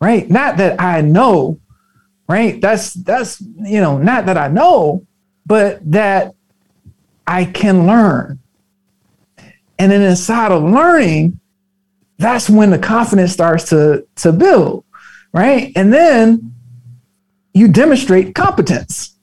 right 0.00 0.30
not 0.30 0.56
that 0.56 0.80
i 0.80 1.00
know 1.00 1.60
right 2.28 2.60
that's 2.60 2.94
that's 2.94 3.40
you 3.40 3.80
know 3.80 3.98
not 3.98 4.26
that 4.26 4.38
i 4.38 4.48
know 4.48 5.06
but 5.46 5.80
that 5.90 6.34
I 7.26 7.44
can 7.44 7.86
learn. 7.86 8.38
And 9.78 9.92
then 9.92 10.00
inside 10.00 10.50
of 10.50 10.62
learning, 10.62 11.40
that's 12.16 12.48
when 12.48 12.70
the 12.70 12.78
confidence 12.78 13.32
starts 13.32 13.68
to, 13.68 14.06
to 14.16 14.32
build, 14.32 14.86
right? 15.34 15.70
And 15.76 15.92
then 15.92 16.54
you 17.52 17.68
demonstrate 17.68 18.34
competence. 18.34 19.14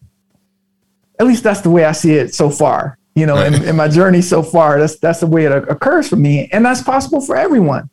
At 1.19 1.25
least 1.25 1.43
that's 1.43 1.61
the 1.61 1.71
way 1.71 1.83
I 1.83 1.93
see 1.93 2.13
it 2.13 2.35
so 2.35 2.51
far. 2.51 2.98
You 3.19 3.25
know, 3.25 3.37
in, 3.43 3.53
in, 3.63 3.75
my 3.75 3.87
journey 3.87 4.21
so 4.21 4.41
far, 4.41 4.79
that's 4.79 4.97
that's 4.97 5.19
the 5.19 5.27
way 5.27 5.45
it 5.45 5.51
occurs 5.51 6.07
for 6.07 6.15
me, 6.15 6.49
and 6.53 6.65
that's 6.65 6.81
possible 6.81 7.19
for 7.19 7.35
everyone. 7.35 7.89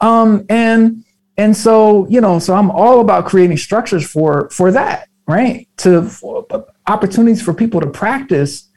Um, 0.00 0.46
and 0.48 1.04
and 1.36 1.56
so 1.56 2.06
you 2.08 2.20
know, 2.20 2.38
so 2.38 2.54
I'm 2.54 2.70
all 2.70 3.00
about 3.00 3.26
creating 3.26 3.56
structures 3.56 4.08
for 4.08 4.48
for 4.50 4.70
that, 4.70 5.08
right? 5.26 5.68
To 5.78 6.02
for 6.04 6.46
opportunities 6.86 7.42
for 7.42 7.52
people 7.52 7.80
to 7.80 7.88
practice 7.88 8.68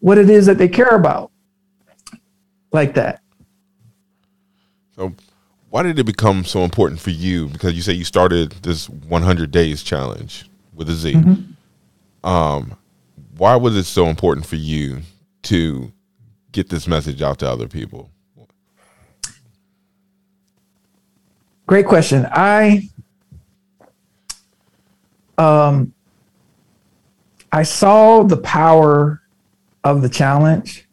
what 0.00 0.18
it 0.18 0.30
is 0.30 0.46
that 0.46 0.58
they 0.58 0.68
care 0.68 0.96
about 0.96 1.30
like 2.72 2.94
that. 2.94 3.20
So, 4.96 5.14
why 5.70 5.82
did 5.82 5.98
it 5.98 6.04
become 6.04 6.44
so 6.44 6.60
important 6.60 7.00
for 7.00 7.10
you? 7.10 7.48
Because 7.48 7.74
you 7.74 7.82
say 7.82 7.92
you 7.92 8.04
started 8.04 8.52
this 8.62 8.88
100 8.88 9.50
days 9.50 9.82
challenge 9.82 10.48
with 10.74 10.88
a 10.88 10.92
Z. 10.92 11.14
Mm-hmm. 11.14 12.28
Um, 12.28 12.76
why 13.36 13.56
was 13.56 13.76
it 13.76 13.84
so 13.84 14.06
important 14.06 14.46
for 14.46 14.56
you 14.56 15.02
to 15.44 15.92
get 16.52 16.68
this 16.68 16.86
message 16.86 17.22
out 17.22 17.38
to 17.38 17.50
other 17.50 17.68
people? 17.68 18.10
great 21.66 21.86
question. 21.86 22.26
I 22.30 22.88
um, 25.38 25.92
I 27.50 27.62
saw 27.62 28.22
the 28.22 28.36
power 28.36 29.22
of 29.82 30.02
the 30.02 30.08
challenge 30.08 30.88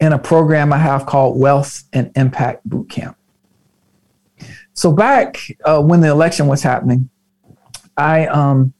in 0.00 0.12
a 0.12 0.18
program 0.18 0.72
I 0.72 0.78
have 0.78 1.06
called 1.06 1.38
Wealth 1.38 1.84
and 1.92 2.10
Impact 2.16 2.68
Bootcamp. 2.68 3.14
So 4.74 4.92
back 4.92 5.38
uh, 5.64 5.80
when 5.80 6.00
the 6.00 6.08
election 6.08 6.46
was 6.46 6.62
happening, 6.62 7.08
I 7.96 8.26
um, 8.26 8.74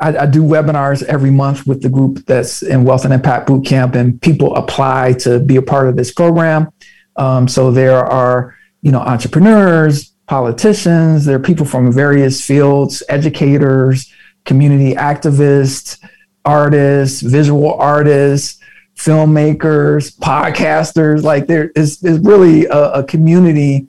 I, 0.00 0.16
I, 0.16 0.26
do 0.26 0.42
webinars 0.42 1.02
every 1.02 1.30
month 1.30 1.66
with 1.66 1.82
the 1.82 1.88
group 1.88 2.24
that's 2.26 2.62
in 2.62 2.84
Wealth 2.84 3.04
and 3.04 3.12
Impact 3.12 3.48
Bootcamp, 3.48 3.94
and 3.94 4.20
people 4.20 4.54
apply 4.56 5.14
to 5.20 5.38
be 5.38 5.56
a 5.56 5.62
part 5.62 5.88
of 5.88 5.96
this 5.96 6.12
program. 6.12 6.72
Um, 7.16 7.46
so 7.46 7.70
there 7.70 8.04
are, 8.04 8.56
you 8.80 8.90
know, 8.90 9.00
entrepreneurs, 9.00 10.12
politicians, 10.26 11.26
there 11.26 11.36
are 11.36 11.40
people 11.40 11.66
from 11.66 11.92
various 11.92 12.44
fields, 12.44 13.02
educators, 13.08 14.10
community 14.44 14.94
activists, 14.94 15.98
artists, 16.44 17.20
visual 17.20 17.74
artists, 17.74 18.58
filmmakers, 18.96 20.16
podcasters. 20.18 21.22
Like 21.22 21.46
there 21.46 21.70
is, 21.76 22.02
is 22.02 22.18
really 22.20 22.66
a, 22.66 22.92
a 22.92 23.04
community. 23.04 23.88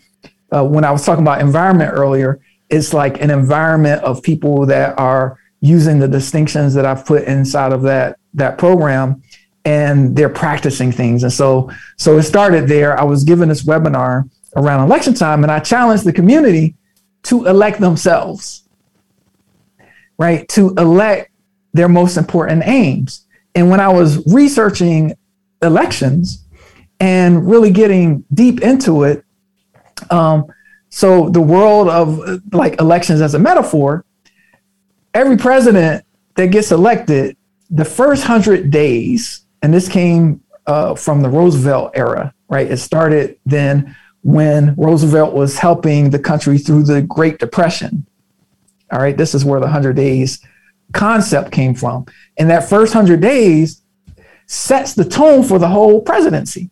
Uh, 0.51 0.65
when 0.65 0.83
I 0.83 0.91
was 0.91 1.05
talking 1.05 1.23
about 1.23 1.41
environment 1.41 1.91
earlier, 1.93 2.41
it's 2.69 2.93
like 2.93 3.21
an 3.21 3.29
environment 3.29 4.03
of 4.03 4.21
people 4.21 4.65
that 4.65 4.99
are 4.99 5.39
using 5.63 5.97
the 5.97 6.07
distinctions 6.09 6.73
that 6.73 6.85
I've 6.85 7.05
put 7.05 7.23
inside 7.23 7.71
of 7.71 7.83
that 7.83 8.17
that 8.33 8.57
program 8.57 9.23
and 9.63 10.13
they're 10.13 10.27
practicing 10.27 10.91
things. 10.91 11.23
And 11.23 11.31
so 11.31 11.71
so 11.97 12.17
it 12.17 12.23
started 12.23 12.67
there. 12.67 12.99
I 12.99 13.05
was 13.05 13.23
given 13.23 13.47
this 13.47 13.63
webinar 13.63 14.29
around 14.57 14.83
election 14.83 15.13
time 15.13 15.41
and 15.41 15.51
I 15.51 15.59
challenged 15.59 16.03
the 16.03 16.11
community 16.11 16.75
to 17.23 17.45
elect 17.45 17.79
themselves. 17.79 18.67
Right? 20.19 20.45
To 20.49 20.73
elect 20.77 21.31
their 21.71 21.87
most 21.87 22.17
important 22.17 22.63
aims. 22.65 23.25
And 23.55 23.69
when 23.69 23.79
I 23.79 23.87
was 23.87 24.21
researching 24.27 25.15
elections 25.61 26.43
and 26.99 27.49
really 27.49 27.71
getting 27.71 28.25
deep 28.33 28.61
into 28.61 29.03
it, 29.03 29.23
um, 30.09 30.45
so 30.89 31.29
the 31.29 31.41
world 31.41 31.87
of 31.87 32.41
like 32.51 32.81
elections 32.81 33.21
as 33.21 33.33
a 33.33 33.39
metaphor, 33.39 34.03
every 35.13 35.37
president 35.37 36.05
that 36.35 36.47
gets 36.47 36.71
elected, 36.71 37.37
the 37.69 37.85
first 37.85 38.23
hundred 38.23 38.71
days, 38.71 39.45
and 39.61 39.73
this 39.73 39.87
came 39.87 40.41
uh, 40.67 40.95
from 40.95 41.21
the 41.21 41.29
Roosevelt 41.29 41.91
era, 41.95 42.33
right? 42.49 42.69
It 42.69 42.77
started 42.77 43.37
then 43.45 43.95
when 44.23 44.73
Roosevelt 44.75 45.33
was 45.33 45.57
helping 45.57 46.09
the 46.09 46.19
country 46.19 46.57
through 46.57 46.83
the 46.83 47.01
Great 47.01 47.39
Depression. 47.39 48.05
All 48.91 48.99
right, 48.99 49.17
this 49.17 49.35
is 49.35 49.43
where 49.43 49.59
the 49.59 49.65
100 49.65 49.95
days 49.95 50.39
concept 50.93 51.51
came 51.51 51.73
from. 51.73 52.05
And 52.37 52.49
that 52.49 52.69
first 52.69 52.95
100 52.95 53.19
days 53.19 53.81
sets 54.45 54.93
the 54.93 55.05
tone 55.05 55.43
for 55.43 55.59
the 55.59 55.67
whole 55.67 56.01
presidency. 56.01 56.69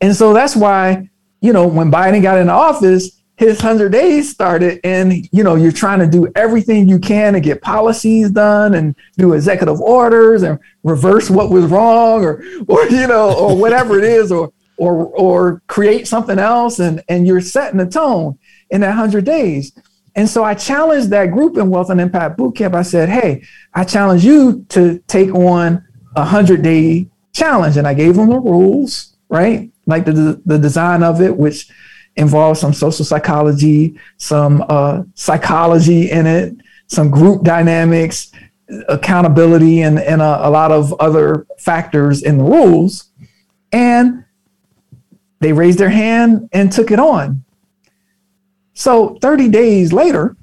And 0.00 0.14
so 0.14 0.32
that's 0.32 0.56
why, 0.56 1.08
you 1.40 1.52
know, 1.52 1.66
when 1.66 1.90
Biden 1.90 2.22
got 2.22 2.38
into 2.38 2.52
office, 2.52 3.19
his 3.40 3.56
100 3.62 3.90
days 3.90 4.30
started 4.30 4.78
and 4.84 5.26
you 5.32 5.42
know 5.42 5.54
you're 5.54 5.72
trying 5.72 5.98
to 5.98 6.06
do 6.06 6.30
everything 6.36 6.86
you 6.86 6.98
can 6.98 7.32
to 7.32 7.40
get 7.40 7.62
policies 7.62 8.30
done 8.30 8.74
and 8.74 8.94
do 9.16 9.32
executive 9.32 9.80
orders 9.80 10.42
and 10.42 10.58
reverse 10.82 11.30
what 11.30 11.48
was 11.48 11.64
wrong 11.64 12.22
or 12.22 12.44
or 12.68 12.86
you 12.88 13.06
know 13.06 13.34
or 13.34 13.56
whatever 13.56 13.96
it 13.96 14.04
is 14.04 14.30
or 14.30 14.52
or 14.76 15.06
or 15.16 15.62
create 15.68 16.06
something 16.06 16.38
else 16.38 16.80
and 16.80 17.02
and 17.08 17.26
you're 17.26 17.40
setting 17.40 17.78
the 17.78 17.86
tone 17.86 18.38
in 18.68 18.82
that 18.82 18.88
100 18.88 19.24
days 19.24 19.72
and 20.16 20.28
so 20.28 20.44
I 20.44 20.52
challenged 20.52 21.08
that 21.08 21.32
group 21.32 21.56
in 21.56 21.70
Wealth 21.70 21.88
and 21.88 22.00
Impact 22.00 22.36
Bootcamp. 22.36 22.74
I 22.74 22.82
said, 22.82 23.08
hey, 23.08 23.44
I 23.72 23.84
challenge 23.84 24.24
you 24.24 24.66
to 24.70 24.98
take 25.06 25.32
on 25.32 25.84
a 26.16 26.22
100 26.22 26.62
day 26.62 27.08
challenge. 27.32 27.76
And 27.76 27.86
I 27.86 27.94
gave 27.94 28.16
them 28.16 28.28
the 28.28 28.40
rules, 28.40 29.16
right? 29.28 29.70
Like 29.86 30.04
the, 30.04 30.42
the 30.44 30.58
design 30.58 31.04
of 31.04 31.20
it, 31.20 31.36
which 31.36 31.70
involves 32.20 32.60
some 32.60 32.72
social 32.72 33.04
psychology, 33.04 33.98
some 34.18 34.64
uh, 34.68 35.02
psychology 35.14 36.10
in 36.10 36.26
it, 36.26 36.54
some 36.86 37.10
group 37.10 37.42
dynamics, 37.42 38.30
accountability, 38.88 39.80
and, 39.82 39.98
and 39.98 40.20
a, 40.20 40.48
a 40.48 40.50
lot 40.50 40.70
of 40.70 40.92
other 41.00 41.46
factors 41.58 42.22
in 42.22 42.38
the 42.38 42.44
rules. 42.44 43.10
And 43.72 44.24
they 45.40 45.52
raised 45.52 45.78
their 45.78 45.90
hand 45.90 46.48
and 46.52 46.70
took 46.70 46.90
it 46.90 46.98
on. 46.98 47.44
So 48.74 49.18
30 49.20 49.48
days 49.48 49.92
later, 49.92 50.36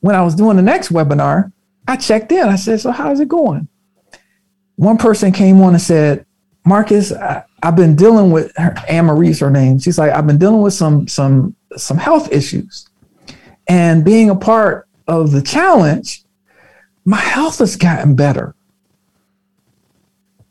when 0.00 0.14
I 0.14 0.22
was 0.22 0.34
doing 0.34 0.56
the 0.56 0.62
next 0.62 0.90
webinar, 0.90 1.52
I 1.88 1.96
checked 1.96 2.32
in. 2.32 2.48
I 2.48 2.56
said, 2.56 2.80
So, 2.80 2.90
how's 2.90 3.20
it 3.20 3.28
going? 3.28 3.68
One 4.74 4.98
person 4.98 5.32
came 5.32 5.60
on 5.62 5.74
and 5.74 5.82
said, 5.82 6.26
Marcus, 6.64 7.12
I, 7.12 7.44
have 7.66 7.76
been 7.76 7.96
dealing 7.96 8.30
with 8.30 8.52
her, 8.56 8.74
Anne 8.88 9.06
Marie's 9.06 9.40
her 9.40 9.50
name. 9.50 9.78
She's 9.78 9.98
like, 9.98 10.12
I've 10.12 10.26
been 10.26 10.38
dealing 10.38 10.62
with 10.62 10.74
some 10.74 11.06
some 11.08 11.54
some 11.76 11.96
health 11.96 12.32
issues. 12.32 12.88
And 13.68 14.04
being 14.04 14.30
a 14.30 14.36
part 14.36 14.88
of 15.08 15.32
the 15.32 15.42
challenge, 15.42 16.24
my 17.04 17.18
health 17.18 17.58
has 17.58 17.76
gotten 17.76 18.14
better. 18.14 18.54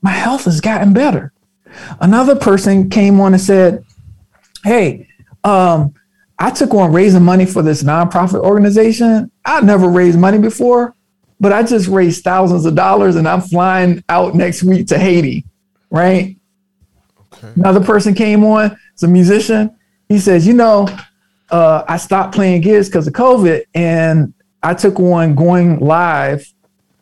My 0.02 0.12
health 0.12 0.46
has 0.46 0.62
gotten 0.62 0.94
better. 0.94 1.34
Another 2.00 2.36
person 2.36 2.90
came 2.90 3.20
on 3.20 3.34
and 3.34 3.42
said, 3.42 3.84
Hey, 4.64 5.08
um, 5.44 5.94
I 6.38 6.52
took 6.52 6.74
on 6.74 6.92
raising 6.92 7.24
money 7.24 7.46
for 7.46 7.62
this 7.62 7.84
nonprofit 7.84 8.40
organization. 8.42 9.32
I've 9.46 9.64
never 9.64 9.88
raised 9.88 10.20
money 10.20 10.38
before, 10.38 10.96
but 11.40 11.54
I 11.54 11.64
just 11.64 11.88
raised 11.88 12.24
thousands 12.24 12.66
of 12.66 12.76
dollars 12.76 13.16
and 13.16 13.28
I'm 13.28 13.42
flying 13.42 14.04
out 14.10 14.36
next 14.36 14.64
week 14.64 14.88
to 14.88 15.00
Haiti, 15.00 15.46
right? 15.90 16.36
Okay. 17.38 17.54
Another 17.56 17.84
person 17.84 18.14
came 18.14 18.44
on, 18.44 18.78
it's 18.94 19.04
a 19.04 19.08
musician. 19.08 19.76
He 20.10 20.20
says, 20.20 20.46
You 20.46 20.54
know, 20.54 20.88
uh, 21.50 21.84
I 21.88 21.98
stopped 21.98 22.34
playing 22.34 22.62
gigs 22.62 22.88
because 22.88 23.08
of 23.08 23.14
COVID 23.14 23.64
and 23.74 24.34
I 24.64 24.74
took 24.74 25.00
on 25.00 25.36
going 25.36 25.80
live 25.80 26.52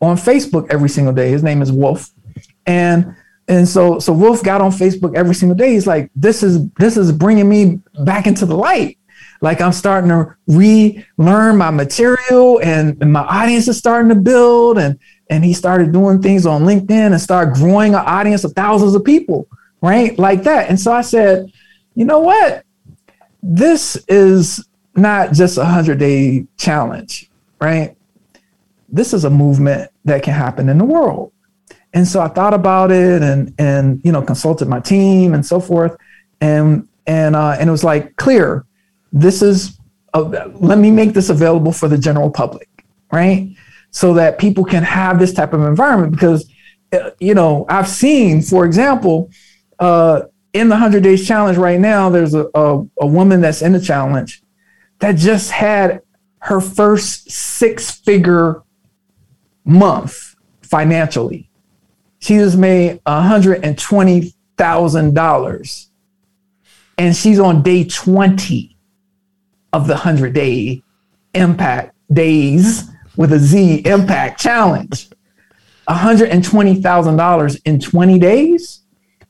on 0.02 0.18
Facebook 0.18 0.70
every 0.70 0.90
single 0.90 1.14
day. 1.14 1.30
His 1.30 1.44
name 1.44 1.62
is 1.62 1.72
Wolf. 1.72 2.12
And 2.66 3.16
and 3.48 3.68
so 3.68 4.00
so 4.00 4.14
Wolf 4.14 4.44
got 4.44 4.62
on 4.62 4.72
Facebook 4.72 5.16
every 5.16 5.36
single 5.36 5.58
day. 5.58 5.74
He's 5.74 5.88
like, 5.88 6.10
this 6.16 6.44
is 6.44 6.70
this 6.80 6.98
is 6.98 7.12
bringing 7.12 7.50
me 7.50 7.80
back 8.04 8.28
into 8.28 8.46
the 8.46 8.56
light. 8.56 8.98
Like 9.44 9.60
I'm 9.60 9.74
starting 9.74 10.10
to 10.10 10.34
relearn 10.48 11.58
my 11.58 11.70
material 11.70 12.62
and, 12.62 12.98
and 13.02 13.12
my 13.12 13.24
audience 13.24 13.68
is 13.68 13.78
starting 13.78 14.08
to 14.08 14.16
build. 14.16 14.78
And, 14.78 14.98
and 15.30 15.44
he 15.44 15.54
started 15.54 15.92
doing 15.92 16.22
things 16.22 16.46
on 16.46 16.64
LinkedIn 16.64 17.12
and 17.12 17.20
started 17.20 17.54
growing 17.56 17.94
an 17.94 18.04
audience 18.06 18.46
of 18.46 18.54
thousands 18.54 18.96
of 18.96 19.04
people, 19.04 19.50
right? 19.84 20.18
Like 20.18 20.44
that. 20.44 20.70
And 20.70 20.80
so 20.80 20.94
I 20.94 21.02
said, 21.02 21.52
you 21.94 22.06
know 22.06 22.20
what? 22.20 22.64
This 23.44 23.98
is 24.08 24.66
not 24.96 25.34
just 25.34 25.58
a 25.58 25.66
hundred 25.66 26.00
day 26.00 26.48
challenge, 26.58 27.30
right? 27.60 27.96
This 28.88 29.14
is 29.14 29.26
a 29.26 29.30
movement 29.30 29.92
that 30.06 30.24
can 30.24 30.34
happen 30.34 30.70
in 30.70 30.78
the 30.78 30.86
world. 30.86 31.34
And 31.94 32.08
so 32.08 32.22
I 32.22 32.30
thought 32.30 32.54
about 32.54 32.92
it 32.92 33.22
and 33.22 33.54
and 33.60 34.02
you 34.04 34.12
know 34.12 34.22
consulted 34.22 34.68
my 34.68 34.80
team 34.80 35.36
and 35.36 35.46
so 35.46 35.60
forth, 35.60 35.96
and 36.42 36.88
and 37.06 37.36
uh, 37.36 37.56
and 37.60 37.68
it 37.68 37.72
was 37.72 37.84
like 37.84 38.16
clear 38.16 38.66
this 39.12 39.44
is 39.44 39.78
uh, 40.14 40.50
let 40.56 40.80
me 40.80 40.90
make 40.90 41.14
this 41.14 41.30
available 41.30 41.72
for 41.72 41.88
the 41.88 41.98
general 41.98 42.32
public 42.32 42.68
right 43.12 43.56
so 43.92 44.14
that 44.16 44.40
people 44.40 44.66
can 44.66 44.82
have 44.82 45.20
this 45.20 45.34
type 45.34 45.54
of 45.54 45.62
environment 45.62 46.12
because 46.12 46.50
uh, 46.94 47.12
you 47.20 47.36
know 47.36 47.66
i've 47.70 47.88
seen 47.88 48.42
for 48.42 48.66
example 48.66 49.30
uh, 49.80 50.22
in 50.54 50.70
the 50.70 50.76
100 50.76 51.04
days 51.04 51.28
challenge 51.28 51.58
right 51.58 51.80
now 51.80 52.10
there's 52.10 52.34
a, 52.34 52.48
a, 52.54 52.86
a 53.02 53.08
woman 53.08 53.42
that's 53.42 53.62
in 53.62 53.74
the 53.74 53.82
challenge 53.82 54.42
that 55.00 55.18
just 55.18 55.52
had 55.52 56.02
her 56.40 56.62
first 56.62 57.30
six 57.32 57.92
figure 57.92 58.64
month 59.66 60.36
financially. 60.62 61.50
She 62.20 62.36
just 62.36 62.58
made 62.58 63.02
$120000 63.06 65.88
and 66.98 67.16
she's 67.16 67.40
on 67.40 67.62
day 67.64 67.86
20 67.86 68.76
of 69.74 69.88
the 69.88 69.94
100 69.94 70.34
day 70.34 70.82
impact 71.34 71.96
days 72.12 72.90
with 73.18 73.34
a 73.34 73.40
Z 73.40 73.82
impact 73.86 74.40
challenge. 74.40 75.10
$120,000 75.90 77.62
in 77.66 77.80
20 77.80 78.20
days 78.20 78.83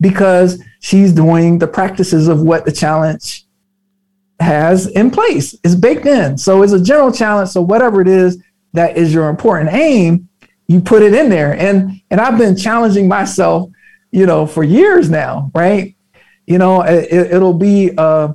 because 0.04 0.62
she's 0.82 1.14
doing 1.14 1.58
the 1.58 1.68
practices 1.68 2.28
of 2.28 2.42
what 2.42 2.66
the 2.66 2.72
challenge 2.72 3.46
has 4.40 4.88
in 4.88 5.10
place. 5.10 5.56
It's 5.64 5.76
baked 5.76 6.06
in. 6.06 6.38
So 6.38 6.62
it's 6.62 6.74
a 6.74 6.84
general 6.84 7.12
challenge. 7.12 7.50
So 7.50 7.62
whatever 7.62 8.02
it 8.02 8.10
is 8.10 8.44
that 8.74 8.98
is 8.98 9.14
your 9.14 9.30
important 9.30 9.74
aim, 9.74 10.28
you 10.68 10.82
put 10.82 11.02
it 11.02 11.14
in 11.14 11.30
there. 11.30 11.54
And 11.58 12.02
and 12.12 12.20
I've 12.20 12.38
been 12.38 12.58
challenging 12.58 13.08
myself, 13.08 13.70
you 14.12 14.26
know, 14.26 14.46
for 14.46 14.64
years 14.64 15.10
now, 15.10 15.50
right? 15.56 15.96
You 16.46 16.58
know, 16.58 16.82
it, 16.82 17.40
will 17.40 17.54
be 17.54 17.92
uh, 17.98 18.34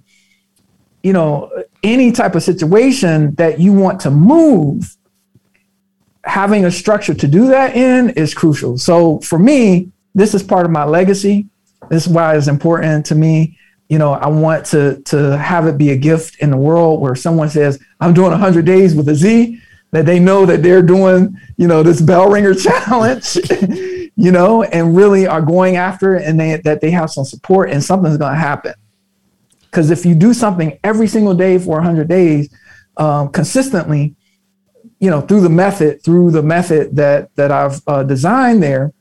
you 1.03 1.13
know, 1.13 1.51
any 1.83 2.11
type 2.11 2.35
of 2.35 2.43
situation 2.43 3.35
that 3.35 3.61
you 3.61 3.75
want 3.75 4.01
to 4.01 4.11
move, 4.11 4.97
having 6.25 6.65
a 6.65 6.71
structure 6.71 7.13
to 7.13 7.29
do 7.29 7.49
that 7.49 7.77
in 7.77 8.11
is 8.11 8.33
crucial. 8.33 8.79
So 8.79 9.21
for 9.21 9.39
me, 9.39 9.93
this 10.15 10.35
is 10.35 10.43
part 10.43 10.65
of 10.65 10.73
my 10.73 10.85
legacy. 10.85 11.47
This 11.91 12.07
is 12.07 12.12
why 12.12 12.37
it's 12.37 12.49
important 12.49 13.07
to 13.07 13.14
me. 13.14 13.59
You 13.88 13.99
know, 13.99 14.12
I 14.12 14.29
want 14.29 14.67
to 14.67 15.01
to 15.07 15.37
have 15.38 15.67
it 15.67 15.79
be 15.79 15.91
a 15.91 15.97
gift 15.97 16.38
in 16.41 16.51
the 16.51 16.57
world 16.57 17.01
where 17.01 17.14
someone 17.14 17.49
says, 17.49 17.79
"I'm 18.01 18.12
doing 18.12 18.33
100 18.33 18.64
days 18.64 18.95
with 18.95 19.09
a 19.09 19.14
Z," 19.14 19.61
that 19.93 20.05
they 20.05 20.19
know 20.21 20.45
that 20.45 20.62
they're 20.62 20.83
doing, 20.83 21.37
you 21.57 21.67
know, 21.67 21.83
this 21.83 22.01
bell 22.01 22.29
ringer 22.29 22.55
challenge, 22.67 23.38
you 24.17 24.31
know, 24.31 24.62
and 24.62 24.97
really 24.97 25.27
are 25.27 25.41
going 25.41 25.77
after 25.77 26.17
it, 26.17 26.27
and 26.27 26.38
they 26.38 26.57
that 26.57 26.81
they 26.81 26.91
have 26.91 27.11
some 27.11 27.25
support 27.25 27.71
and 27.71 27.83
something's 27.83 28.19
going 28.19 28.33
to 28.33 28.38
happen. 28.38 28.75
Because 29.62 29.91
if 29.91 30.05
you 30.05 30.14
do 30.14 30.33
something 30.33 30.79
every 30.83 31.07
single 31.07 31.35
day 31.35 31.59
for 31.59 31.77
100 31.77 32.09
days, 32.09 32.49
um, 32.97 33.29
consistently, 33.29 34.17
you 34.99 35.11
know, 35.11 35.21
through 35.21 35.43
the 35.43 35.51
method, 35.51 36.03
through 36.03 36.31
the 36.31 36.43
method 36.43 36.97
that 36.97 37.35
that 37.37 37.51
I've 37.51 37.81
uh, 37.87 38.03
designed 38.03 38.62
there, 38.62 38.93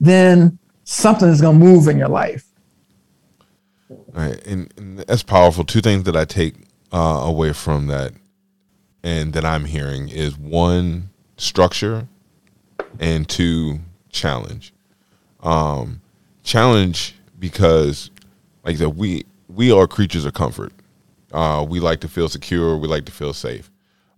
then 0.00 0.58
something 0.84 1.28
is 1.28 1.40
going 1.40 1.58
to 1.58 1.64
move 1.64 1.88
in 1.88 1.98
your 1.98 2.08
life. 2.08 2.46
Right, 4.12 4.40
and, 4.46 4.72
and, 4.76 4.98
that's 5.00 5.22
powerful. 5.22 5.64
Two 5.64 5.80
things 5.80 6.04
that 6.04 6.16
I 6.16 6.24
take 6.24 6.54
uh, 6.92 7.22
away 7.24 7.52
from 7.52 7.88
that, 7.88 8.12
and 9.02 9.32
that 9.32 9.44
I'm 9.44 9.64
hearing 9.64 10.08
is 10.08 10.38
one 10.38 11.10
structure, 11.36 12.06
and 13.00 13.28
two 13.28 13.80
challenge. 14.10 14.72
Um, 15.42 16.00
challenge 16.44 17.16
because, 17.38 18.10
like 18.64 18.76
I 18.76 18.78
said, 18.78 18.96
we 18.96 19.24
we 19.48 19.72
are 19.72 19.86
creatures 19.86 20.24
of 20.24 20.34
comfort. 20.34 20.72
Uh, 21.32 21.66
we 21.68 21.80
like 21.80 22.00
to 22.00 22.08
feel 22.08 22.28
secure. 22.28 22.76
We 22.76 22.86
like 22.86 23.04
to 23.06 23.12
feel 23.12 23.32
safe. 23.32 23.70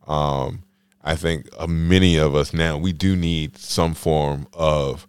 Um, 0.06 0.62
I 1.02 1.16
think 1.16 1.48
uh, 1.56 1.66
many 1.66 2.16
of 2.16 2.34
us 2.34 2.52
now 2.52 2.76
we 2.76 2.92
do 2.92 3.16
need 3.16 3.56
some 3.56 3.94
form 3.94 4.46
of 4.52 5.08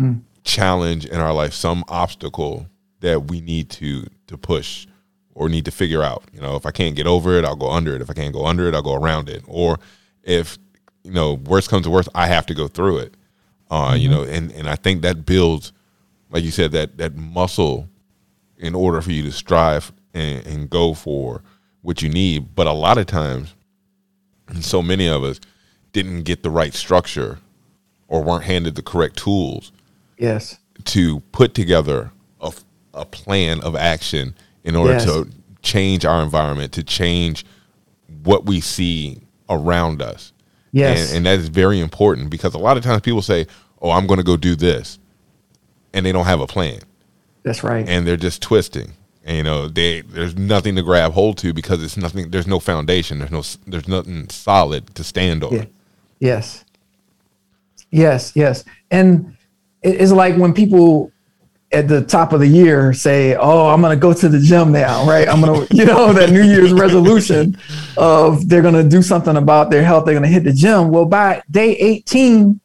mm. 0.00 0.22
Challenge 0.44 1.06
in 1.06 1.20
our 1.20 1.32
life, 1.32 1.52
some 1.52 1.84
obstacle 1.88 2.66
that 3.00 3.24
we 3.24 3.40
need 3.40 3.70
to 3.70 4.06
to 4.26 4.38
push 4.38 4.86
or 5.34 5.48
need 5.48 5.64
to 5.64 5.70
figure 5.70 6.02
out. 6.02 6.24
You 6.32 6.40
know, 6.40 6.56
if 6.56 6.66
I 6.66 6.70
can't 6.70 6.96
get 6.96 7.06
over 7.06 7.38
it, 7.38 7.44
I'll 7.44 7.56
go 7.56 7.70
under 7.70 7.94
it. 7.94 8.02
If 8.02 8.10
I 8.10 8.14
can't 8.14 8.34
go 8.34 8.46
under 8.46 8.68
it, 8.68 8.74
I'll 8.74 8.82
go 8.82 8.94
around 8.94 9.28
it. 9.28 9.42
Or 9.46 9.78
if 10.22 10.58
you 11.04 11.12
know, 11.12 11.34
worst 11.34 11.68
comes 11.68 11.84
to 11.84 11.90
worst, 11.90 12.08
I 12.14 12.26
have 12.26 12.46
to 12.46 12.54
go 12.54 12.68
through 12.68 12.98
it. 12.98 13.14
Uh, 13.70 13.92
mm-hmm. 13.92 13.96
You 13.96 14.08
know, 14.08 14.22
and 14.22 14.52
and 14.52 14.68
I 14.68 14.76
think 14.76 15.02
that 15.02 15.26
builds, 15.26 15.72
like 16.30 16.44
you 16.44 16.50
said, 16.50 16.72
that 16.72 16.98
that 16.98 17.16
muscle 17.16 17.88
in 18.58 18.74
order 18.74 19.00
for 19.00 19.10
you 19.10 19.22
to 19.24 19.32
strive 19.32 19.92
and, 20.14 20.46
and 20.46 20.70
go 20.70 20.94
for 20.94 21.42
what 21.82 22.02
you 22.02 22.08
need. 22.08 22.54
But 22.54 22.66
a 22.66 22.72
lot 22.72 22.98
of 22.98 23.06
times, 23.06 23.54
and 24.48 24.64
so 24.64 24.82
many 24.82 25.08
of 25.08 25.24
us 25.24 25.40
didn't 25.92 26.22
get 26.22 26.42
the 26.42 26.50
right 26.50 26.74
structure 26.74 27.38
or 28.08 28.22
weren't 28.22 28.44
handed 28.44 28.74
the 28.74 28.82
correct 28.82 29.16
tools. 29.16 29.72
Yes. 30.18 30.58
To 30.84 31.20
put 31.32 31.54
together 31.54 32.10
a, 32.40 32.52
a 32.94 33.04
plan 33.04 33.60
of 33.60 33.76
action 33.76 34.34
in 34.64 34.76
order 34.76 34.94
yes. 34.94 35.04
to 35.04 35.28
change 35.62 36.04
our 36.04 36.22
environment, 36.22 36.72
to 36.72 36.82
change 36.82 37.44
what 38.22 38.44
we 38.44 38.60
see 38.60 39.20
around 39.48 40.02
us. 40.02 40.32
Yes. 40.72 41.08
And, 41.08 41.18
and 41.18 41.26
that 41.26 41.38
is 41.38 41.48
very 41.48 41.80
important 41.80 42.30
because 42.30 42.54
a 42.54 42.58
lot 42.58 42.76
of 42.76 42.82
times 42.82 43.02
people 43.02 43.22
say, 43.22 43.46
Oh, 43.80 43.90
I'm 43.90 44.06
going 44.06 44.18
to 44.18 44.24
go 44.24 44.36
do 44.36 44.54
this. 44.54 44.98
And 45.92 46.06
they 46.06 46.12
don't 46.12 46.24
have 46.24 46.40
a 46.40 46.46
plan. 46.46 46.80
That's 47.42 47.64
right. 47.64 47.86
And 47.86 48.06
they're 48.06 48.16
just 48.16 48.40
twisting. 48.40 48.92
And, 49.24 49.36
you 49.36 49.42
know, 49.42 49.68
they 49.68 50.00
there's 50.02 50.36
nothing 50.36 50.76
to 50.76 50.82
grab 50.82 51.12
hold 51.12 51.36
to 51.38 51.52
because 51.52 51.82
it's 51.82 51.96
nothing. 51.96 52.30
There's 52.30 52.46
no 52.46 52.58
foundation. 52.58 53.18
There's 53.18 53.30
no. 53.30 53.42
There's 53.66 53.88
nothing 53.88 54.28
solid 54.30 54.94
to 54.94 55.04
stand 55.04 55.44
on. 55.44 55.52
Yeah. 55.52 55.64
Yes. 56.18 56.64
Yes. 57.90 58.32
Yes. 58.34 58.64
And 58.90 59.36
it's 59.82 60.12
like 60.12 60.36
when 60.36 60.52
people 60.52 61.12
at 61.72 61.88
the 61.88 62.02
top 62.02 62.32
of 62.32 62.40
the 62.40 62.46
year 62.46 62.92
say, 62.92 63.34
"Oh, 63.34 63.68
I'm 63.68 63.80
going 63.80 63.96
to 63.96 64.00
go 64.00 64.12
to 64.12 64.28
the 64.28 64.38
gym 64.38 64.72
now," 64.72 65.06
right? 65.06 65.28
I'm 65.28 65.40
going 65.40 65.66
to, 65.66 65.76
you 65.76 65.84
know, 65.84 66.12
that 66.12 66.30
New 66.30 66.42
Year's 66.42 66.72
resolution 66.72 67.58
of 67.96 68.48
they're 68.48 68.62
going 68.62 68.74
to 68.74 68.88
do 68.88 69.02
something 69.02 69.36
about 69.36 69.70
their 69.70 69.82
health. 69.82 70.04
They're 70.04 70.14
going 70.14 70.24
to 70.24 70.28
hit 70.28 70.44
the 70.44 70.52
gym. 70.52 70.90
Well, 70.90 71.06
by 71.06 71.42
day 71.50 71.76
18, 71.76 72.60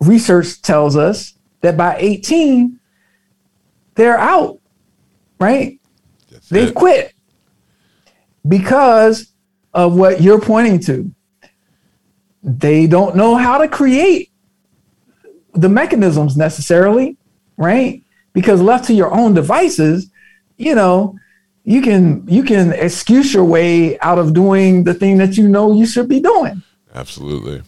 research 0.00 0.60
tells 0.62 0.96
us 0.96 1.34
that 1.60 1.76
by 1.76 1.96
18, 1.98 2.80
they're 3.94 4.18
out, 4.18 4.58
right? 5.38 5.78
That's 6.30 6.48
They've 6.48 6.68
it. 6.68 6.74
quit 6.74 7.14
because 8.48 9.32
of 9.74 9.96
what 9.96 10.20
you're 10.20 10.40
pointing 10.40 10.80
to. 10.80 11.14
They 12.42 12.88
don't 12.88 13.14
know 13.14 13.36
how 13.36 13.58
to 13.58 13.68
create 13.68 14.31
the 15.54 15.68
mechanisms 15.68 16.36
necessarily, 16.36 17.16
right? 17.56 18.02
Because 18.32 18.60
left 18.60 18.86
to 18.86 18.94
your 18.94 19.12
own 19.12 19.34
devices, 19.34 20.10
you 20.56 20.74
know, 20.74 21.18
you 21.64 21.82
can 21.82 22.26
you 22.26 22.42
can 22.42 22.72
excuse 22.72 23.32
your 23.32 23.44
way 23.44 23.98
out 24.00 24.18
of 24.18 24.34
doing 24.34 24.84
the 24.84 24.94
thing 24.94 25.18
that 25.18 25.36
you 25.36 25.48
know 25.48 25.72
you 25.72 25.86
should 25.86 26.08
be 26.08 26.20
doing. 26.20 26.62
Absolutely. 26.94 27.62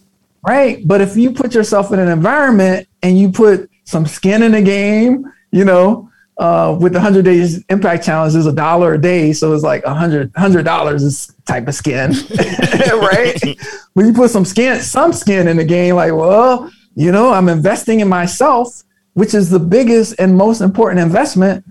Right? 0.47 0.87
But 0.87 1.01
if 1.01 1.17
you 1.17 1.31
put 1.31 1.55
yourself 1.55 1.93
in 1.93 1.99
an 1.99 2.09
environment 2.09 2.89
and 3.03 3.19
you 3.19 3.31
put 3.31 3.71
some 3.85 4.07
skin 4.07 4.43
in 4.43 4.53
the 4.53 4.63
game, 4.63 5.33
you 5.53 5.65
know, 5.65 6.11
uh, 6.39 6.77
with 6.79 6.93
the 6.93 6.99
100 6.99 7.25
days 7.25 7.65
impact 7.69 8.05
challenge 8.05 8.35
is 8.35 8.47
a 8.47 8.53
dollar 8.53 8.95
a 8.95 9.01
day 9.01 9.33
so 9.33 9.53
it's 9.53 9.63
like 9.63 9.85
a 9.85 9.95
hundred 9.95 10.33
hundred 10.37 10.65
dollars 10.65 11.05
is 11.05 11.33
type 11.47 11.69
of 11.69 11.75
skin 11.77 12.11
right 12.93 13.41
when 13.93 14.07
you 14.07 14.13
put 14.13 14.31
some 14.31 14.45
skin 14.45 14.81
some 14.81 15.13
skin 15.13 15.47
in 15.47 15.57
the 15.57 15.65
game 15.65 15.95
like 15.95 16.13
well 16.13 16.69
you 16.95 17.11
know 17.13 17.33
i'm 17.33 17.49
investing 17.49 18.01
in 18.01 18.09
myself 18.09 18.83
which 19.15 19.35
is 19.35 19.51
the 19.51 19.59
biggest 19.59 20.15
and 20.19 20.37
most 20.37 20.61
important 20.61 21.01
investment 21.01 21.65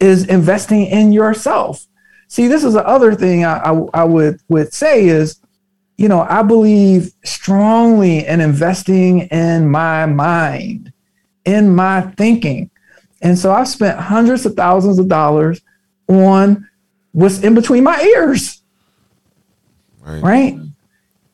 is 0.00 0.26
investing 0.26 0.86
in 0.86 1.12
yourself 1.12 1.86
see 2.28 2.48
this 2.48 2.64
is 2.64 2.74
the 2.74 2.86
other 2.86 3.14
thing 3.14 3.44
i, 3.44 3.58
I, 3.58 3.84
I 3.94 4.04
would 4.04 4.40
would 4.48 4.72
say 4.72 5.06
is 5.06 5.40
you 5.96 6.08
know 6.08 6.26
i 6.28 6.42
believe 6.42 7.12
strongly 7.24 8.26
in 8.26 8.40
investing 8.40 9.22
in 9.28 9.68
my 9.68 10.06
mind 10.06 10.92
in 11.44 11.74
my 11.74 12.02
thinking 12.16 12.70
and 13.22 13.38
so 13.38 13.52
I've 13.52 13.68
spent 13.68 13.98
hundreds 13.98 14.44
of 14.44 14.54
thousands 14.54 14.98
of 14.98 15.08
dollars 15.08 15.60
on 16.08 16.68
what's 17.12 17.40
in 17.42 17.54
between 17.54 17.84
my 17.84 18.00
ears. 18.02 18.60
Right. 20.00 20.22
right? 20.22 20.58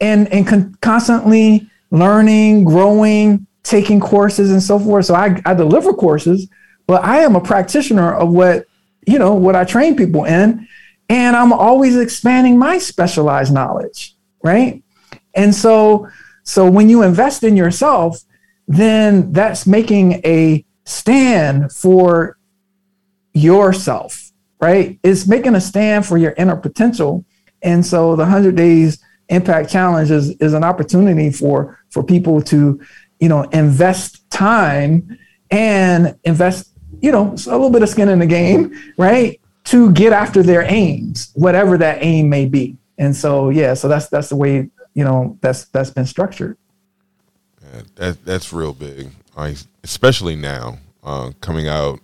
And 0.00 0.32
and 0.32 0.46
con- 0.46 0.76
constantly 0.82 1.67
learning, 1.90 2.64
growing, 2.64 3.46
taking 3.62 4.00
courses 4.00 4.50
and 4.50 4.62
so 4.62 4.78
forth. 4.78 5.06
So 5.06 5.14
I, 5.14 5.40
I 5.44 5.54
deliver 5.54 5.92
courses, 5.92 6.48
but 6.86 7.04
I 7.04 7.18
am 7.18 7.36
a 7.36 7.40
practitioner 7.40 8.14
of 8.14 8.30
what, 8.30 8.66
you 9.06 9.18
know, 9.18 9.34
what 9.34 9.56
I 9.56 9.64
train 9.64 9.96
people 9.96 10.24
in. 10.24 10.66
And 11.08 11.36
I'm 11.36 11.52
always 11.52 11.96
expanding 11.96 12.58
my 12.58 12.78
specialized 12.78 13.52
knowledge. 13.52 14.14
Right. 14.42 14.82
And 15.34 15.54
so 15.54 16.08
so 16.48 16.70
when 16.70 16.88
you 16.88 17.02
invest 17.02 17.44
in 17.44 17.58
yourself, 17.58 18.22
then 18.66 19.32
that's 19.32 19.66
making 19.66 20.14
a 20.24 20.64
stand 20.86 21.70
for 21.70 22.38
yourself, 23.34 24.32
right? 24.58 24.98
It's 25.02 25.28
making 25.28 25.56
a 25.56 25.60
stand 25.60 26.06
for 26.06 26.16
your 26.16 26.32
inner 26.38 26.56
potential. 26.56 27.26
And 27.60 27.84
so 27.84 28.16
the 28.16 28.22
100 28.22 28.56
days 28.56 28.98
impact 29.28 29.70
challenge 29.70 30.10
is, 30.10 30.30
is 30.38 30.54
an 30.54 30.64
opportunity 30.64 31.30
for 31.30 31.78
for 31.90 32.02
people 32.02 32.42
to, 32.42 32.80
you 33.20 33.28
know, 33.28 33.42
invest 33.52 34.28
time 34.30 35.18
and 35.50 36.16
invest, 36.24 36.72
you 37.00 37.10
know, 37.10 37.30
a 37.30 37.52
little 37.52 37.70
bit 37.70 37.82
of 37.82 37.88
skin 37.88 38.08
in 38.08 38.18
the 38.18 38.26
game, 38.26 38.74
right? 38.98 39.40
To 39.64 39.92
get 39.92 40.12
after 40.12 40.42
their 40.42 40.62
aims, 40.62 41.30
whatever 41.34 41.78
that 41.78 42.02
aim 42.02 42.28
may 42.28 42.46
be. 42.46 42.76
And 42.96 43.14
so 43.14 43.50
yeah, 43.50 43.74
so 43.74 43.88
that's 43.88 44.08
that's 44.08 44.28
the 44.28 44.36
way, 44.36 44.70
you 44.94 45.04
know, 45.04 45.38
that's 45.40 45.66
that's 45.66 45.90
been 45.90 46.06
structured. 46.06 46.56
Yeah, 47.62 47.82
that 47.96 48.24
that's 48.24 48.52
real 48.52 48.72
big. 48.72 49.10
I, 49.36 49.56
especially 49.84 50.36
now, 50.36 50.78
uh, 51.04 51.32
coming 51.40 51.68
out. 51.68 52.00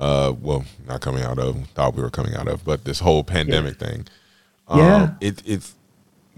Uh, 0.00 0.32
well, 0.40 0.64
not 0.88 1.00
coming 1.00 1.22
out 1.22 1.38
of 1.38 1.64
thought 1.74 1.94
we 1.94 2.02
were 2.02 2.10
coming 2.10 2.34
out 2.34 2.48
of, 2.48 2.64
but 2.64 2.84
this 2.84 2.98
whole 2.98 3.22
pandemic 3.22 3.80
yeah. 3.80 3.86
thing. 3.86 4.06
Um, 4.66 4.80
yeah, 4.80 5.14
it, 5.20 5.42
it's 5.46 5.74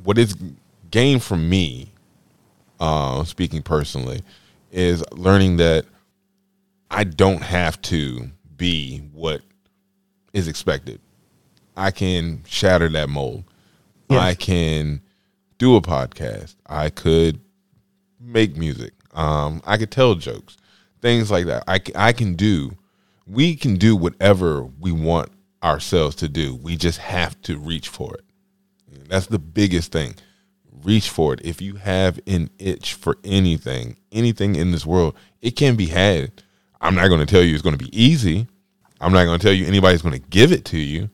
what 0.04 0.18
it's 0.18 0.36
gained 0.90 1.22
from 1.22 1.48
me. 1.48 1.90
Uh, 2.80 3.24
speaking 3.24 3.62
personally, 3.62 4.22
is 4.70 5.02
learning 5.12 5.56
that 5.56 5.86
I 6.90 7.04
don't 7.04 7.42
have 7.42 7.80
to 7.82 8.30
be 8.56 8.98
what 9.12 9.40
is 10.32 10.48
expected. 10.48 11.00
I 11.76 11.90
can 11.90 12.42
shatter 12.46 12.88
that 12.90 13.08
mold. 13.08 13.44
Yes. 14.10 14.20
I 14.20 14.34
can 14.34 15.00
do 15.58 15.76
a 15.76 15.80
podcast. 15.80 16.56
I 16.66 16.90
could 16.90 17.40
make 18.20 18.56
music. 18.56 18.92
Um, 19.14 19.62
I 19.64 19.76
could 19.76 19.90
tell 19.90 20.14
jokes, 20.16 20.56
things 21.00 21.30
like 21.30 21.46
that. 21.46 21.64
I, 21.68 21.80
I 21.94 22.12
can 22.12 22.34
do, 22.34 22.76
we 23.26 23.54
can 23.54 23.76
do 23.76 23.96
whatever 23.96 24.64
we 24.64 24.92
want 24.92 25.30
ourselves 25.62 26.16
to 26.16 26.28
do. 26.28 26.54
We 26.54 26.76
just 26.76 26.98
have 26.98 27.40
to 27.42 27.58
reach 27.58 27.88
for 27.88 28.14
it. 28.14 28.24
That's 29.08 29.26
the 29.26 29.38
biggest 29.38 29.92
thing. 29.92 30.14
Reach 30.82 31.08
for 31.08 31.34
it. 31.34 31.40
If 31.44 31.62
you 31.62 31.76
have 31.76 32.20
an 32.26 32.50
itch 32.58 32.94
for 32.94 33.18
anything, 33.24 33.96
anything 34.12 34.56
in 34.56 34.70
this 34.72 34.84
world, 34.84 35.14
it 35.40 35.52
can 35.52 35.76
be 35.76 35.86
had. 35.86 36.42
I'm 36.80 36.94
not 36.94 37.08
going 37.08 37.20
to 37.20 37.26
tell 37.26 37.42
you 37.42 37.54
it's 37.54 37.62
going 37.62 37.76
to 37.76 37.84
be 37.84 37.98
easy. 37.98 38.46
I'm 39.00 39.12
not 39.12 39.24
going 39.24 39.38
to 39.38 39.42
tell 39.42 39.54
you 39.54 39.66
anybody's 39.66 40.02
going 40.02 40.20
to 40.20 40.28
give 40.28 40.52
it 40.52 40.64
to 40.66 40.78
you. 40.78 41.10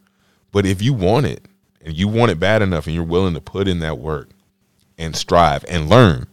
But 0.53 0.67
if 0.67 0.83
you 0.83 0.93
want 0.93 1.27
it 1.27 1.47
and 1.83 1.97
you 1.97 2.09
want 2.09 2.31
it 2.33 2.41
bad 2.41 2.63
enough 2.63 2.87
and 2.87 2.95
you're 2.95 3.05
willing 3.05 3.35
to 3.35 3.41
put 3.41 3.69
in 3.69 3.81
that 3.81 3.99
work 3.99 4.31
and 4.99 5.15
strive 5.15 5.65
and 5.69 5.89
learn, 5.89 6.27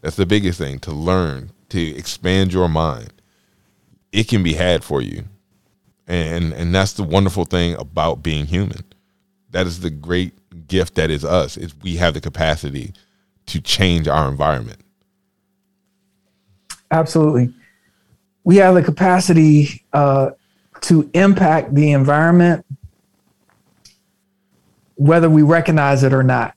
that's 0.00 0.16
the 0.16 0.26
biggest 0.26 0.58
thing 0.58 0.78
to 0.80 0.92
learn, 0.92 1.52
to 1.68 1.80
expand 1.80 2.52
your 2.52 2.68
mind. 2.68 3.12
It 4.12 4.28
can 4.28 4.42
be 4.42 4.54
had 4.54 4.82
for 4.82 5.00
you. 5.00 5.24
And 6.08 6.52
and 6.52 6.74
that's 6.74 6.94
the 6.94 7.04
wonderful 7.04 7.44
thing 7.44 7.74
about 7.76 8.22
being 8.22 8.46
human. 8.46 8.84
That 9.50 9.66
is 9.66 9.80
the 9.80 9.90
great 9.90 10.32
gift 10.66 10.94
that 10.96 11.10
is 11.10 11.24
us. 11.24 11.56
Is 11.56 11.74
we 11.82 11.96
have 11.96 12.14
the 12.14 12.20
capacity 12.20 12.92
to 13.46 13.60
change 13.60 14.08
our 14.08 14.28
environment. 14.28 14.80
Absolutely. 16.90 17.52
We 18.44 18.56
have 18.56 18.74
the 18.74 18.82
capacity 18.82 19.84
uh, 19.92 20.30
to 20.82 21.10
impact 21.14 21.74
the 21.74 21.92
environment 21.92 22.64
whether 25.00 25.30
we 25.30 25.40
recognize 25.40 26.02
it 26.02 26.12
or 26.12 26.22
not. 26.22 26.54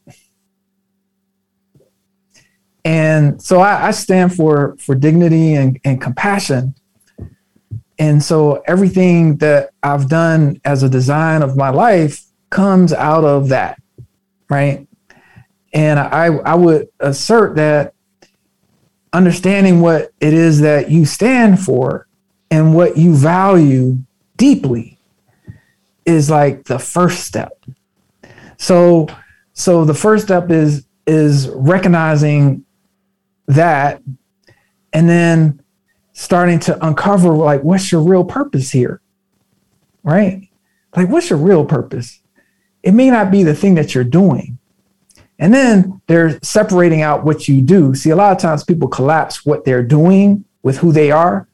And 2.83 3.41
so 3.41 3.61
I, 3.61 3.87
I 3.87 3.91
stand 3.91 4.35
for 4.35 4.75
for 4.77 4.95
dignity 4.95 5.53
and, 5.53 5.79
and 5.85 6.01
compassion. 6.01 6.75
And 7.97 8.21
so 8.21 8.61
everything 8.67 9.37
that 9.37 9.69
I've 9.81 10.09
done 10.09 10.59
as 10.65 10.83
a 10.83 10.89
design 10.89 11.41
of 11.41 11.55
my 11.55 11.69
life 11.69 12.21
comes 12.49 12.91
out 12.91 13.23
of 13.23 13.47
that, 13.49 13.81
right? 14.53 14.87
And 15.73 15.99
I, 15.99 16.25
I 16.25 16.53
would 16.53 16.89
assert 16.99 17.55
that 17.55 17.93
understanding 19.11 19.81
what 19.81 20.11
it 20.19 20.33
is 20.33 20.61
that 20.61 20.91
you 20.91 21.05
stand 21.05 21.59
for 21.59 22.07
and 22.51 22.75
what 22.75 22.97
you 22.97 23.15
value 23.15 23.97
deeply 24.37 24.99
is 26.05 26.29
like 26.29 26.65
the 26.65 26.79
first 26.79 27.23
step. 27.23 27.65
So 28.57 29.07
so 29.53 29.85
the 29.85 29.93
first 29.93 30.25
step 30.25 30.49
is 30.51 30.85
is 31.05 31.49
recognizing 31.49 32.65
that 33.47 34.01
and 34.93 35.09
then 35.09 35.61
starting 36.13 36.59
to 36.59 36.85
uncover 36.85 37.29
like 37.29 37.61
what's 37.63 37.91
your 37.91 38.01
real 38.01 38.23
purpose 38.23 38.71
here 38.71 39.01
right 40.03 40.47
like 40.95 41.09
what's 41.09 41.29
your 41.29 41.39
real 41.39 41.65
purpose 41.65 42.22
it 42.83 42.93
may 42.93 43.09
not 43.09 43.31
be 43.31 43.43
the 43.43 43.55
thing 43.55 43.75
that 43.75 43.95
you're 43.95 44.03
doing. 44.03 44.59
And 45.39 45.53
then 45.53 46.01
they're 46.07 46.39
separating 46.41 47.01
out 47.01 47.25
what 47.25 47.47
you 47.47 47.61
do. 47.61 47.95
See 47.95 48.11
a 48.11 48.15
lot 48.15 48.31
of 48.31 48.37
times 48.37 48.63
people 48.63 48.87
collapse 48.87 49.45
what 49.45 49.65
they're 49.65 49.83
doing 49.83 50.45
with 50.61 50.77
who 50.77 50.91
they 50.91 51.11
are. 51.11 51.47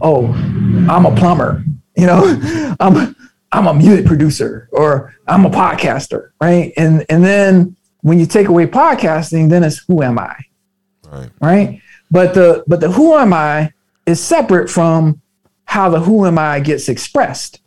Oh 0.00 0.32
i'm 0.88 1.04
a 1.04 1.14
plumber 1.14 1.62
you 1.96 2.06
know? 2.06 2.76
I'm 2.80 3.14
i'm 3.52 3.66
a 3.66 3.74
music 3.74 4.06
producer 4.06 4.68
or 4.72 5.14
i'm 5.26 5.44
a 5.44 5.50
podcaster 5.50 6.30
right? 6.40 6.72
And 6.76 7.04
and 7.08 7.24
then 7.24 7.76
when 8.02 8.18
you 8.18 8.26
take 8.26 8.48
away 8.48 8.66
podcasting 8.66 9.50
then 9.50 9.64
it's 9.64 9.78
who 9.78 10.02
am 10.02 10.18
i? 10.18 10.36
Right. 11.10 11.30
Right? 11.40 11.82
But 12.10 12.34
the 12.34 12.64
but 12.66 12.80
the 12.80 12.90
who 12.90 13.14
am 13.16 13.32
i 13.32 13.72
is 14.06 14.22
separate 14.22 14.70
from 14.70 15.20
how 15.64 15.90
the 15.90 16.00
who 16.00 16.24
am 16.26 16.38
i 16.38 16.60
gets 16.60 16.88
expressed. 16.88 17.60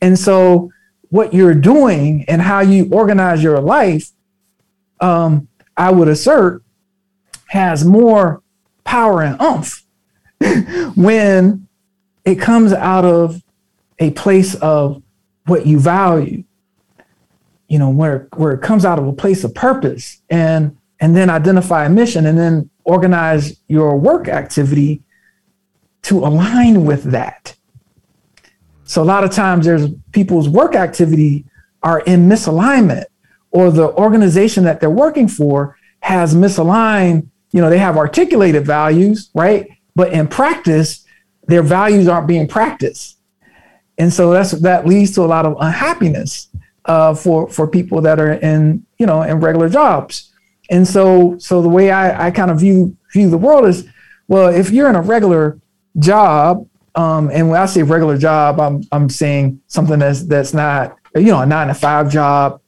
And 0.00 0.18
so 0.18 0.70
what 1.12 1.34
you're 1.34 1.54
doing 1.54 2.24
and 2.26 2.40
how 2.40 2.60
you 2.60 2.88
organize 2.90 3.42
your 3.42 3.60
life 3.60 4.10
um, 5.00 5.46
i 5.76 5.90
would 5.90 6.08
assert 6.08 6.62
has 7.46 7.84
more 7.84 8.42
power 8.84 9.22
and 9.22 9.40
umph 9.40 9.84
when 10.96 11.68
it 12.24 12.36
comes 12.36 12.72
out 12.72 13.04
of 13.04 13.42
a 13.98 14.10
place 14.12 14.54
of 14.56 15.02
what 15.46 15.66
you 15.66 15.78
value 15.78 16.42
you 17.68 17.78
know 17.78 17.90
where 17.90 18.28
where 18.36 18.52
it 18.52 18.62
comes 18.62 18.84
out 18.84 18.98
of 18.98 19.06
a 19.06 19.12
place 19.12 19.44
of 19.44 19.54
purpose 19.54 20.22
and 20.30 20.76
and 21.02 21.16
then 21.16 21.28
identify 21.28 21.84
a 21.84 21.90
mission 21.90 22.26
and 22.26 22.38
then 22.38 22.70
organize 22.84 23.58
your 23.66 23.96
work 23.96 24.28
activity 24.28 25.02
to 26.02 26.18
align 26.18 26.84
with 26.84 27.02
that. 27.04 27.56
So 28.84 29.02
a 29.02 29.04
lot 29.04 29.24
of 29.24 29.30
times 29.30 29.66
there's 29.66 29.88
people's 30.12 30.48
work 30.48 30.74
activity 30.74 31.44
are 31.82 32.00
in 32.00 32.28
misalignment 32.28 33.04
or 33.50 33.70
the 33.70 33.92
organization 33.92 34.64
that 34.64 34.80
they're 34.80 34.90
working 34.90 35.28
for 35.28 35.76
has 36.00 36.34
misaligned, 36.34 37.28
you 37.52 37.60
know, 37.60 37.70
they 37.70 37.78
have 37.78 37.96
articulated 37.96 38.66
values, 38.66 39.30
right? 39.34 39.68
But 39.94 40.12
in 40.12 40.26
practice, 40.26 41.04
their 41.46 41.62
values 41.62 42.08
aren't 42.08 42.26
being 42.26 42.48
practiced. 42.48 43.18
And 43.98 44.12
so 44.12 44.32
that's 44.32 44.52
that 44.52 44.86
leads 44.86 45.12
to 45.12 45.22
a 45.22 45.28
lot 45.28 45.44
of 45.44 45.56
unhappiness 45.60 46.48
uh, 46.86 47.14
for 47.14 47.48
for 47.48 47.66
people 47.68 48.00
that 48.00 48.18
are 48.18 48.32
in, 48.32 48.84
you 48.98 49.06
know, 49.06 49.22
in 49.22 49.38
regular 49.40 49.68
jobs. 49.68 50.32
And 50.70 50.88
so, 50.88 51.36
so 51.38 51.60
the 51.60 51.68
way 51.68 51.90
I, 51.90 52.28
I 52.28 52.30
kind 52.30 52.50
of 52.50 52.58
view 52.58 52.96
view 53.12 53.28
the 53.28 53.38
world 53.38 53.66
is, 53.66 53.86
well, 54.28 54.48
if 54.48 54.70
you're 54.70 54.88
in 54.88 54.96
a 54.96 55.02
regular 55.02 55.60
job, 55.98 56.66
um, 56.94 57.30
and 57.30 57.48
when 57.48 57.60
I 57.60 57.66
say 57.66 57.82
regular 57.82 58.18
job, 58.18 58.60
I'm 58.60 58.82
I'm 58.92 59.08
saying 59.08 59.60
something 59.66 59.98
that's 59.98 60.24
that's 60.24 60.54
not 60.54 60.96
you 61.14 61.26
know 61.26 61.40
a 61.40 61.46
nine 61.46 61.68
to 61.68 61.74
five 61.74 62.10
job, 62.10 62.60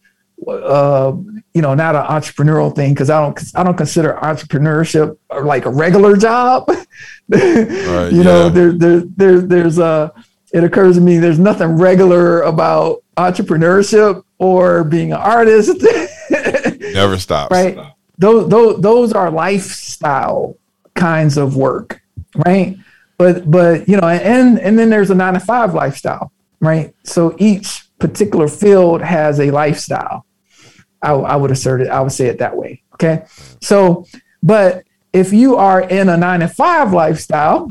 uh, 0.46 1.12
you 1.52 1.62
know, 1.62 1.74
not 1.74 1.94
an 1.94 2.04
entrepreneurial 2.04 2.74
thing 2.74 2.94
because 2.94 3.10
I 3.10 3.20
don't 3.20 3.38
I 3.54 3.62
don't 3.62 3.76
consider 3.76 4.18
entrepreneurship 4.22 5.16
like 5.42 5.66
a 5.66 5.70
regular 5.70 6.16
job. 6.16 6.68
right, 7.28 8.10
you 8.12 8.18
yeah. 8.18 8.22
know, 8.22 8.48
there 8.48 8.72
there 8.72 9.00
there 9.00 9.40
there's 9.40 9.78
a 9.78 10.12
it 10.52 10.62
occurs 10.62 10.96
to 10.96 11.02
me 11.02 11.18
there's 11.18 11.38
nothing 11.38 11.76
regular 11.76 12.42
about 12.42 13.02
entrepreneurship 13.16 14.22
or 14.38 14.84
being 14.84 15.12
an 15.12 15.18
artist. 15.18 15.84
Never 16.92 17.18
stops. 17.18 17.50
Right. 17.50 17.76
Those, 18.18 18.48
those, 18.48 18.80
those 18.80 19.12
are 19.12 19.30
lifestyle 19.30 20.56
kinds 20.94 21.36
of 21.36 21.56
work. 21.56 22.00
Right. 22.46 22.76
But, 23.16 23.50
but, 23.50 23.88
you 23.88 23.96
know, 23.96 24.08
and, 24.08 24.58
and 24.58 24.78
then 24.78 24.90
there's 24.90 25.10
a 25.10 25.14
nine 25.14 25.34
to 25.34 25.40
five 25.40 25.74
lifestyle. 25.74 26.32
Right. 26.60 26.94
So 27.04 27.36
each 27.38 27.84
particular 27.98 28.48
field 28.48 29.02
has 29.02 29.38
a 29.40 29.50
lifestyle. 29.50 30.26
I, 31.02 31.12
I 31.12 31.36
would 31.36 31.50
assert 31.50 31.80
it. 31.80 31.88
I 31.88 32.00
would 32.00 32.12
say 32.12 32.26
it 32.26 32.38
that 32.38 32.56
way. 32.56 32.82
Okay. 32.94 33.24
So, 33.60 34.06
but 34.42 34.84
if 35.12 35.32
you 35.32 35.56
are 35.56 35.82
in 35.82 36.08
a 36.08 36.16
nine 36.16 36.40
to 36.40 36.48
five 36.48 36.92
lifestyle, 36.92 37.70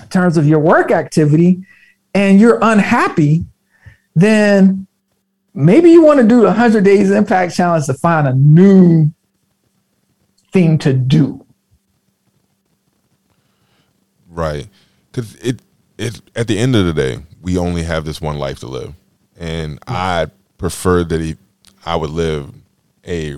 in 0.00 0.08
terms 0.08 0.36
of 0.36 0.46
your 0.46 0.58
work 0.58 0.90
activity, 0.90 1.64
and 2.14 2.40
you're 2.40 2.58
unhappy, 2.60 3.44
then 4.16 4.86
maybe 5.54 5.90
you 5.90 6.02
want 6.02 6.20
to 6.20 6.26
do 6.26 6.40
the 6.40 6.46
100 6.46 6.84
days 6.84 7.10
impact 7.10 7.54
challenge 7.54 7.86
to 7.86 7.94
find 7.94 8.26
a 8.26 8.34
new 8.34 9.12
thing 10.52 10.78
to 10.78 10.92
do 10.92 11.39
right. 14.40 14.68
Because 15.10 15.34
it 15.36 15.60
it 15.98 16.20
at 16.34 16.48
the 16.48 16.58
end 16.58 16.74
of 16.74 16.86
the 16.86 16.92
day 16.92 17.22
we 17.42 17.58
only 17.58 17.82
have 17.82 18.04
this 18.04 18.20
one 18.20 18.38
life 18.38 18.60
to 18.60 18.66
live. 18.66 18.94
And 19.38 19.78
i 19.86 20.26
prefer 20.58 21.04
that 21.04 21.20
he, 21.20 21.36
i 21.86 21.96
would 21.96 22.10
live 22.10 22.52
a 23.06 23.36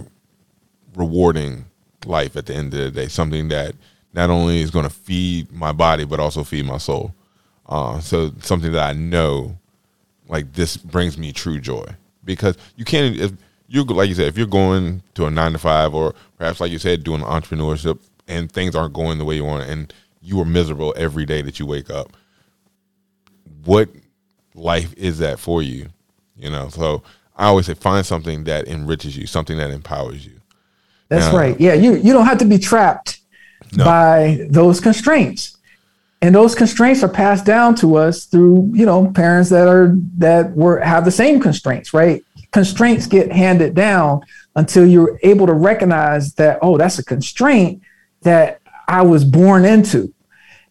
rewarding 0.97 1.65
life 2.05 2.37
at 2.37 2.47
the 2.47 2.55
end 2.55 2.75
of 2.75 2.81
the 2.81 2.91
day 2.91 3.07
something 3.07 3.49
that 3.49 3.75
not 4.13 4.29
only 4.29 4.61
is 4.61 4.73
going 4.73 4.85
to 4.85 4.91
feed 4.91 5.51
my 5.53 5.71
body 5.73 6.05
but 6.05 6.21
also 6.21 6.45
feed 6.45 6.65
my 6.65 6.79
soul. 6.79 7.15
Uh, 7.67 8.01
so 8.01 8.33
something 8.41 8.73
that 8.73 8.83
i 8.83 8.93
know 8.93 9.57
like 10.29 10.53
this 10.55 10.77
brings 10.77 11.19
me 11.19 11.33
true 11.33 11.61
joy. 11.61 11.85
Because 12.25 12.57
you 12.77 12.85
can't 12.85 13.17
if 13.17 13.33
you 13.69 13.85
like 13.85 14.09
you 14.09 14.15
said 14.15 14.29
if 14.29 14.37
you're 14.37 14.47
going 14.47 15.03
to 15.15 15.27
a 15.27 15.31
nine 15.31 15.53
to 15.53 15.59
five 15.59 15.95
or 15.95 16.15
perhaps 16.39 16.61
like 16.61 16.71
you 16.71 16.79
said 16.79 17.05
doing 17.05 17.23
entrepreneurship 17.23 17.99
and 18.29 18.51
things 18.51 18.75
aren't 18.75 18.95
going 18.95 19.19
the 19.19 19.25
way 19.25 19.37
you 19.37 19.45
want 19.45 19.69
and 19.69 19.93
you 20.23 20.41
are 20.41 20.45
miserable 20.45 20.95
every 20.97 21.27
day 21.27 21.43
that 21.43 21.59
you 21.59 21.67
wake 21.67 21.91
up. 21.91 22.17
What 23.65 23.89
life 24.55 24.95
is 24.97 25.19
that 25.19 25.39
for 25.39 25.63
you? 25.63 25.89
You 26.37 26.51
know 26.51 26.69
so 26.69 27.03
i 27.37 27.47
always 27.47 27.67
say 27.67 27.75
find 27.75 28.05
something 28.05 28.45
that 28.45 28.67
enriches 28.69 29.17
you 29.17 29.27
something 29.27 29.59
that 29.59 29.71
empowers 29.71 30.27
you. 30.27 30.41
That's 31.09 31.33
now, 31.33 31.39
right. 31.39 31.61
Yeah 31.61 31.75
you 31.75 31.95
you 31.97 32.13
don't 32.13 32.27
have 32.27 32.39
to 32.39 32.45
be 32.45 32.59
trapped 32.59 33.21
no. 33.73 33.85
by 33.85 34.47
those 34.51 34.81
constraints. 34.81 35.57
And 36.21 36.35
those 36.35 36.55
constraints 36.55 37.03
are 37.03 37.09
passed 37.09 37.45
down 37.45 37.75
to 37.77 37.97
us 37.97 38.25
through 38.25 38.71
you 38.73 38.87
know 38.87 39.11
parents 39.11 39.51
that 39.51 39.69
are 39.69 39.95
that 40.19 40.53
were 40.53 40.81
have 40.81 41.05
the 41.05 41.11
same 41.11 41.41
constraints 41.41 41.93
right? 41.95 42.25
Constraints 42.51 43.07
get 43.07 43.33
handed 43.33 43.75
down 43.75 44.23
until 44.57 44.87
you're 44.87 45.19
able 45.23 45.47
to 45.47 45.55
recognize 45.55 46.35
that 46.35 46.59
oh 46.63 46.77
that's 46.77 46.99
a 46.99 47.05
constraint 47.05 47.83
that 48.23 48.62
i 48.89 49.03
was 49.03 49.25
born 49.25 49.65
into 49.65 50.13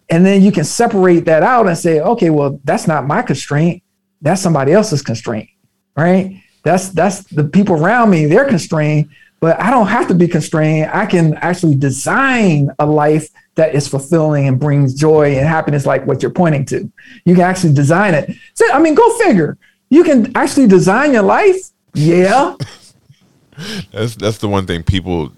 and 0.09 0.25
then 0.25 0.41
you 0.41 0.51
can 0.51 0.63
separate 0.63 1.25
that 1.25 1.43
out 1.43 1.67
and 1.67 1.77
say 1.77 1.99
okay 2.01 2.29
well 2.29 2.59
that's 2.63 2.87
not 2.87 3.05
my 3.05 3.21
constraint 3.21 3.81
that's 4.21 4.41
somebody 4.41 4.71
else's 4.71 5.01
constraint, 5.01 5.49
right? 5.97 6.41
That's 6.63 6.89
that's 6.89 7.23
the 7.23 7.43
people 7.43 7.75
around 7.75 8.11
me, 8.11 8.27
they're 8.27 8.47
constrained, 8.47 9.09
but 9.39 9.59
I 9.59 9.71
don't 9.71 9.87
have 9.87 10.07
to 10.09 10.13
be 10.13 10.27
constrained. 10.27 10.91
I 10.93 11.07
can 11.07 11.33
actually 11.35 11.75
design 11.75 12.69
a 12.77 12.85
life 12.85 13.29
that 13.55 13.73
is 13.73 13.87
fulfilling 13.87 14.47
and 14.47 14.59
brings 14.59 14.93
joy 14.93 15.35
and 15.37 15.47
happiness, 15.47 15.85
like 15.85 16.05
what 16.05 16.21
you're 16.21 16.31
pointing 16.31 16.65
to. 16.65 16.91
You 17.25 17.33
can 17.33 17.43
actually 17.43 17.73
design 17.73 18.13
it. 18.13 18.31
So, 18.53 18.71
I 18.71 18.79
mean, 18.79 18.93
go 18.93 19.17
figure. 19.17 19.57
You 19.89 20.03
can 20.03 20.35
actually 20.37 20.67
design 20.67 21.13
your 21.13 21.23
life. 21.23 21.57
Yeah. 21.95 22.55
that's 23.91 24.15
that's 24.15 24.37
the 24.37 24.47
one 24.47 24.67
thing 24.67 24.83
people 24.83 25.33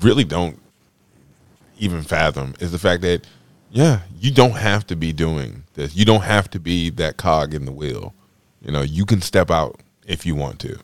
really 0.00 0.24
don't 0.24 0.58
even 1.78 2.02
fathom 2.02 2.54
is 2.60 2.72
the 2.72 2.78
fact 2.78 3.02
that 3.02 3.26
yeah, 3.70 4.00
you 4.20 4.30
don't 4.30 4.52
have 4.52 4.86
to 4.86 4.96
be 4.96 5.12
doing 5.12 5.64
this. 5.74 5.96
You 5.96 6.04
don't 6.04 6.22
have 6.22 6.48
to 6.50 6.60
be 6.60 6.90
that 6.90 7.16
cog 7.16 7.54
in 7.54 7.64
the 7.64 7.72
wheel. 7.72 8.14
You 8.60 8.70
know, 8.70 8.82
you 8.82 9.04
can 9.04 9.20
step 9.20 9.50
out 9.50 9.80
if 10.06 10.24
you 10.24 10.36
want 10.36 10.60
to. 10.60 10.78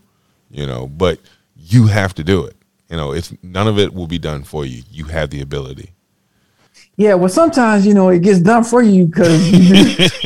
You 0.51 0.67
know, 0.67 0.89
but 0.89 1.21
you 1.57 1.87
have 1.87 2.15
to 2.15 2.25
do 2.25 2.45
it. 2.45 2.57
You 2.89 2.97
know, 2.97 3.13
it's 3.13 3.33
none 3.43 3.69
of 3.69 3.79
it 3.79 3.95
will 3.95 4.09
be 4.09 4.19
done 4.19 4.43
for 4.43 4.67
you. 4.67 4.83
You 4.91 5.05
have 5.05 5.31
the 5.31 5.41
ability. 5.41 5.93
Yeah, 7.01 7.15
well, 7.15 7.31
sometimes 7.31 7.87
you 7.87 7.95
know 7.95 8.11
it 8.11 8.21
gets 8.21 8.41
done 8.41 8.63
for 8.63 8.83
you 8.83 9.07
because 9.07 9.51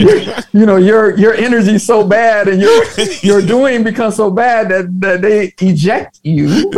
you, 0.52 0.66
know 0.66 0.74
your 0.74 1.16
your 1.16 1.32
energy 1.32 1.76
is 1.76 1.86
so 1.86 2.04
bad 2.04 2.48
and 2.48 2.60
your 2.60 2.84
your 3.22 3.40
doing 3.40 3.84
becomes 3.84 4.16
so 4.16 4.28
bad 4.28 4.70
that, 4.70 5.00
that 5.00 5.22
they 5.22 5.54
eject 5.60 6.18
you. 6.24 6.48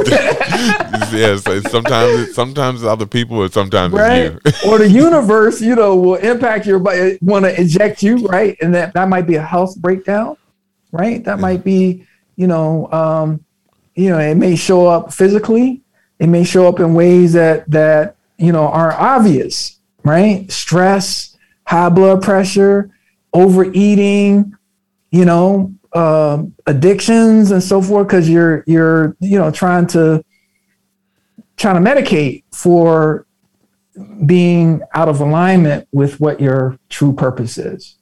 yes, 1.17 1.45
sometimes 1.71 2.35
sometimes 2.35 2.85
other 2.85 3.07
people, 3.07 3.39
or 3.39 3.49
sometimes 3.49 3.95
right? 3.95 4.33
or 4.67 4.77
the 4.77 4.91
universe, 4.91 5.63
you 5.63 5.75
know, 5.75 5.97
will 5.97 6.17
impact 6.17 6.67
your 6.67 6.79
body, 6.79 7.17
want 7.23 7.47
to 7.47 7.59
eject 7.59 8.03
you, 8.03 8.19
right? 8.27 8.59
And 8.61 8.75
that 8.75 8.93
that 8.93 9.09
might 9.09 9.27
be 9.27 9.37
a 9.37 9.43
health 9.43 9.79
breakdown, 9.79 10.37
right? 10.93 11.25
That 11.25 11.37
yeah. 11.37 11.41
might 11.41 11.65
be, 11.65 12.07
you 12.37 12.49
know, 12.49 12.93
um, 12.93 13.43
you 13.95 14.11
know, 14.11 14.19
it 14.19 14.35
may 14.35 14.57
show 14.57 14.87
up 14.87 15.15
physically. 15.15 15.81
It 16.19 16.27
may 16.27 16.45
show 16.45 16.69
up 16.69 16.81
in 16.81 16.93
ways 16.93 17.33
that 17.33 17.71
that 17.71 18.17
you 18.37 18.53
know 18.53 18.69
are 18.69 18.93
obvious 18.93 19.76
right? 20.07 20.51
Stress, 20.51 21.37
high 21.67 21.89
blood 21.89 22.23
pressure, 22.23 22.91
overeating, 23.33 24.55
you 25.11 25.25
know, 25.25 25.73
uh, 25.93 26.43
addictions 26.67 27.51
and 27.51 27.63
so 27.63 27.81
forth, 27.81 28.07
because 28.07 28.29
you're 28.29 28.65
you're 28.67 29.17
you 29.21 29.39
know 29.39 29.51
trying 29.51 29.87
to 29.89 30.25
trying 31.57 31.83
to 31.83 31.91
medicate 31.91 32.45
for 32.53 33.27
being 34.27 34.83
out 34.95 35.09
of 35.09 35.21
alignment 35.21 35.89
with 35.93 36.21
what 36.21 36.41
your 36.41 36.79
true 36.89 37.15
purpose 37.15 37.57
is. 37.57 37.97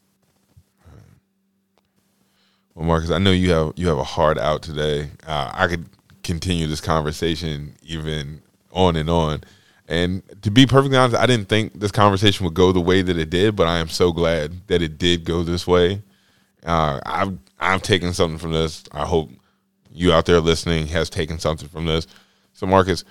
Well, 2.75 2.87
Marcus, 2.87 3.11
I 3.11 3.19
know 3.19 3.31
you 3.31 3.53
have 3.53 3.73
you 3.77 3.87
have 3.89 3.99
a 3.99 4.05
hard 4.05 4.39
out 4.39 4.63
today. 4.63 5.11
Uh, 5.27 5.51
I 5.55 5.69
could 5.69 5.87
continue 6.25 6.67
this 6.67 6.81
conversation 6.81 7.75
even 7.83 8.43
on 8.73 8.97
and 8.97 9.09
on. 9.09 9.45
And 9.89 10.23
to 10.43 10.51
be 10.51 10.67
perfectly 10.67 10.97
honest, 10.97 11.17
I 11.17 11.27
didn't 11.27 11.49
think 11.49 11.79
this 11.79 11.93
conversation 11.93 12.45
would 12.45 12.55
go 12.55 12.73
the 12.73 12.81
way 12.81 13.03
that 13.03 13.19
it 13.19 13.29
did, 13.31 13.55
but 13.55 13.67
I 13.67 13.79
am 13.79 13.89
so 13.89 14.13
glad 14.13 14.67
that 14.69 14.81
it 14.81 14.97
did 14.97 15.25
go 15.25 15.43
this 15.43 15.67
way. 15.67 16.03
Uh, 16.65 17.01
I've 17.05 17.39
I've 17.61 17.83
taken 17.83 18.13
something 18.15 18.39
from 18.39 18.53
this. 18.53 18.85
I 18.93 19.05
hope 19.05 19.31
you 19.93 20.13
out 20.13 20.27
there 20.27 20.41
listening 20.41 20.87
has 20.89 21.11
taken 21.11 21.39
something 21.39 21.69
from 21.69 21.85
this. 21.85 22.07
So, 22.55 22.67
Marcus, 22.67 23.05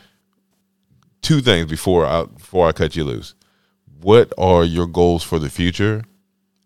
two 1.21 1.41
things 1.41 1.69
before 1.69 2.05
I 2.05 2.25
before 2.25 2.67
I 2.67 2.71
cut 2.71 2.95
you 2.95 3.03
loose. 3.03 3.35
What 4.01 4.33
are 4.37 4.63
your 4.63 4.87
goals 4.87 5.23
for 5.23 5.39
the 5.39 5.49
future, 5.49 6.03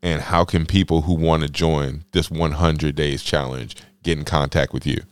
and 0.01 0.21
how 0.21 0.45
can 0.45 0.65
people 0.65 1.01
who 1.01 1.13
want 1.13 1.43
to 1.43 1.49
join 1.49 2.03
this 2.13 2.31
100 2.31 2.95
days 2.95 3.21
challenge 3.21 3.75
get 4.03 4.17
in 4.17 4.25
contact 4.25 4.73
with 4.73 4.87
you? 4.87 5.03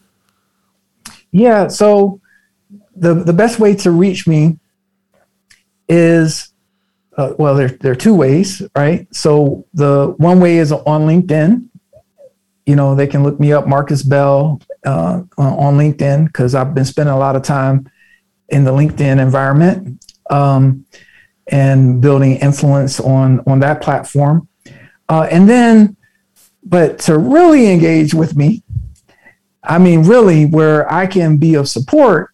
Yeah. 1.31 1.67
So 1.67 2.21
the 2.95 3.13
the 3.13 3.33
best 3.33 3.59
way 3.59 3.75
to 3.75 3.91
reach 3.91 4.25
me 4.25 4.57
is 5.87 6.53
uh, 7.17 7.33
well, 7.37 7.55
there, 7.55 7.69
there 7.69 7.91
are 7.91 7.95
two 7.95 8.13
ways, 8.13 8.61
right? 8.75 9.07
So 9.13 9.65
the 9.73 10.13
one 10.17 10.39
way 10.39 10.57
is 10.57 10.71
on 10.71 11.01
LinkedIn. 11.01 11.67
You 12.65 12.75
know, 12.75 12.95
they 12.95 13.07
can 13.07 13.23
look 13.23 13.39
me 13.39 13.53
up, 13.53 13.67
Marcus 13.67 14.03
Bell, 14.03 14.61
uh, 14.85 15.21
on 15.37 15.77
LinkedIn, 15.77 16.27
because 16.27 16.55
I've 16.55 16.73
been 16.73 16.85
spending 16.85 17.13
a 17.13 17.17
lot 17.17 17.35
of 17.35 17.43
time 17.43 17.89
in 18.49 18.63
the 18.63 18.71
LinkedIn 18.71 19.19
environment 19.19 20.03
um, 20.29 20.85
and 21.47 22.01
building 22.01 22.37
influence 22.37 22.99
on 22.99 23.41
on 23.47 23.59
that 23.59 23.81
platform. 23.81 24.47
Uh, 25.07 25.27
and 25.29 25.47
then, 25.47 25.95
but 26.63 26.99
to 26.99 27.17
really 27.17 27.71
engage 27.71 28.13
with 28.13 28.35
me, 28.35 28.63
I 29.63 29.77
mean, 29.77 30.03
really, 30.03 30.45
where 30.45 30.91
I 30.91 31.05
can 31.05 31.37
be 31.37 31.53
of 31.53 31.69
support 31.69 32.31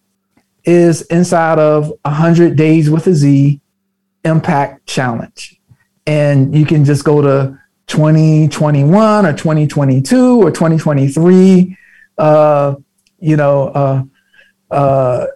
is 0.64 1.02
inside 1.02 1.58
of 1.58 1.92
100 2.02 2.56
Days 2.56 2.90
with 2.90 3.06
a 3.06 3.14
Z 3.14 3.60
Impact 4.24 4.86
Challenge. 4.86 5.60
And 6.06 6.54
you 6.54 6.64
can 6.64 6.84
just 6.84 7.04
go 7.04 7.22
to 7.22 7.58
2021 7.86 9.26
or 9.26 9.32
2022 9.32 10.42
or 10.42 10.50
2023. 10.50 11.76
Uh, 12.18 12.74
you 13.18 13.36
know, 13.36 13.68
uh, 13.68 14.02
uh, 14.70 15.26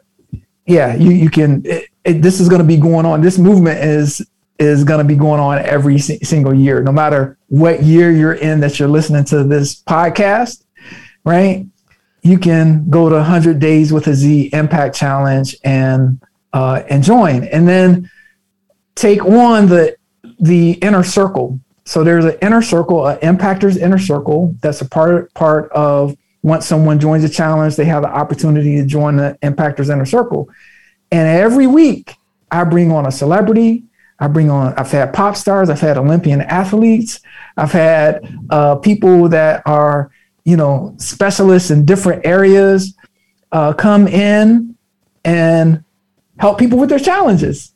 yeah, 0.67 0.95
you, 0.95 1.11
you 1.11 1.31
can, 1.31 1.63
it, 1.65 1.89
it, 2.05 2.23
this 2.23 2.41
is 2.41 2.49
going 2.49 2.61
to 2.61 2.67
be 2.67 2.77
going 2.77 3.07
on. 3.07 3.21
This 3.21 3.39
movement 3.39 3.79
is 3.79 4.27
is 4.59 4.85
going 4.85 4.99
to 4.99 5.05
be 5.05 5.17
going 5.17 5.41
on 5.41 5.59
every 5.59 5.99
si- 5.99 6.19
single 6.21 6.55
year, 6.55 6.83
no 6.83 6.93
matter 6.93 7.37
what 7.49 7.83
year 7.83 8.11
you're 8.11 8.33
in 8.33 8.61
that 8.61 8.79
you're 8.79 8.89
listening 8.89 9.25
to 9.25 9.45
this 9.45 9.83
podcast, 9.83 10.65
right? 11.25 11.67
You 12.27 12.39
can 12.39 12.89
go 12.91 13.09
to 13.09 13.15
100 13.17 13.59
Days 13.59 13.93
with 13.93 14.07
a 14.09 14.15
Z 14.15 14.51
Impact 14.53 14.95
Challenge 14.95 15.57
and 15.65 16.21
uh, 16.53 16.83
and 16.89 17.03
join, 17.03 17.45
and 17.45 17.69
then 17.69 18.11
take 18.95 19.25
on 19.25 19.69
the 19.69 19.97
the 20.41 20.73
inner 20.73 21.05
circle. 21.05 21.61
So 21.85 22.03
there's 22.03 22.25
an 22.25 22.37
inner 22.43 22.63
circle, 22.63 23.07
an 23.07 23.19
impactors 23.19 23.77
inner 23.77 23.99
circle. 23.99 24.55
That's 24.61 24.81
a 24.81 24.89
part 24.89 25.33
part 25.35 25.71
of 25.73 26.17
once 26.43 26.67
someone 26.67 27.01
joins 27.01 27.25
a 27.25 27.29
challenge, 27.29 27.75
they 27.75 27.85
have 27.85 28.03
the 28.03 28.09
opportunity 28.09 28.77
to 28.77 28.87
join 28.87 29.17
the 29.17 29.37
impactors 29.43 29.93
inner 29.93 30.07
circle. 30.07 30.49
And 31.11 31.27
every 31.27 31.67
week, 31.67 32.15
I 32.51 32.63
bring 32.65 32.93
on 32.93 33.07
a 33.07 33.13
celebrity. 33.13 33.85
I 34.19 34.29
bring 34.29 34.49
on. 34.49 34.73
I've 34.75 34.91
had 34.91 35.13
pop 35.13 35.37
stars. 35.37 35.69
I've 35.69 35.81
had 35.81 35.99
Olympian 35.99 36.41
athletes. 36.41 37.21
I've 37.57 37.73
had 37.73 38.33
uh, 38.51 38.77
people 38.77 39.29
that 39.29 39.63
are 39.67 40.11
you 40.47 40.57
know, 40.57 40.95
specialists 40.97 41.73
in 41.73 41.85
different 41.85 42.25
areas 42.25 42.95
uh, 43.51 43.73
come 43.73 44.07
in 44.07 44.77
and 45.25 45.85
help 46.39 46.57
people 46.57 46.79
with 46.79 46.89
their 46.89 47.01
challenges. 47.01 47.73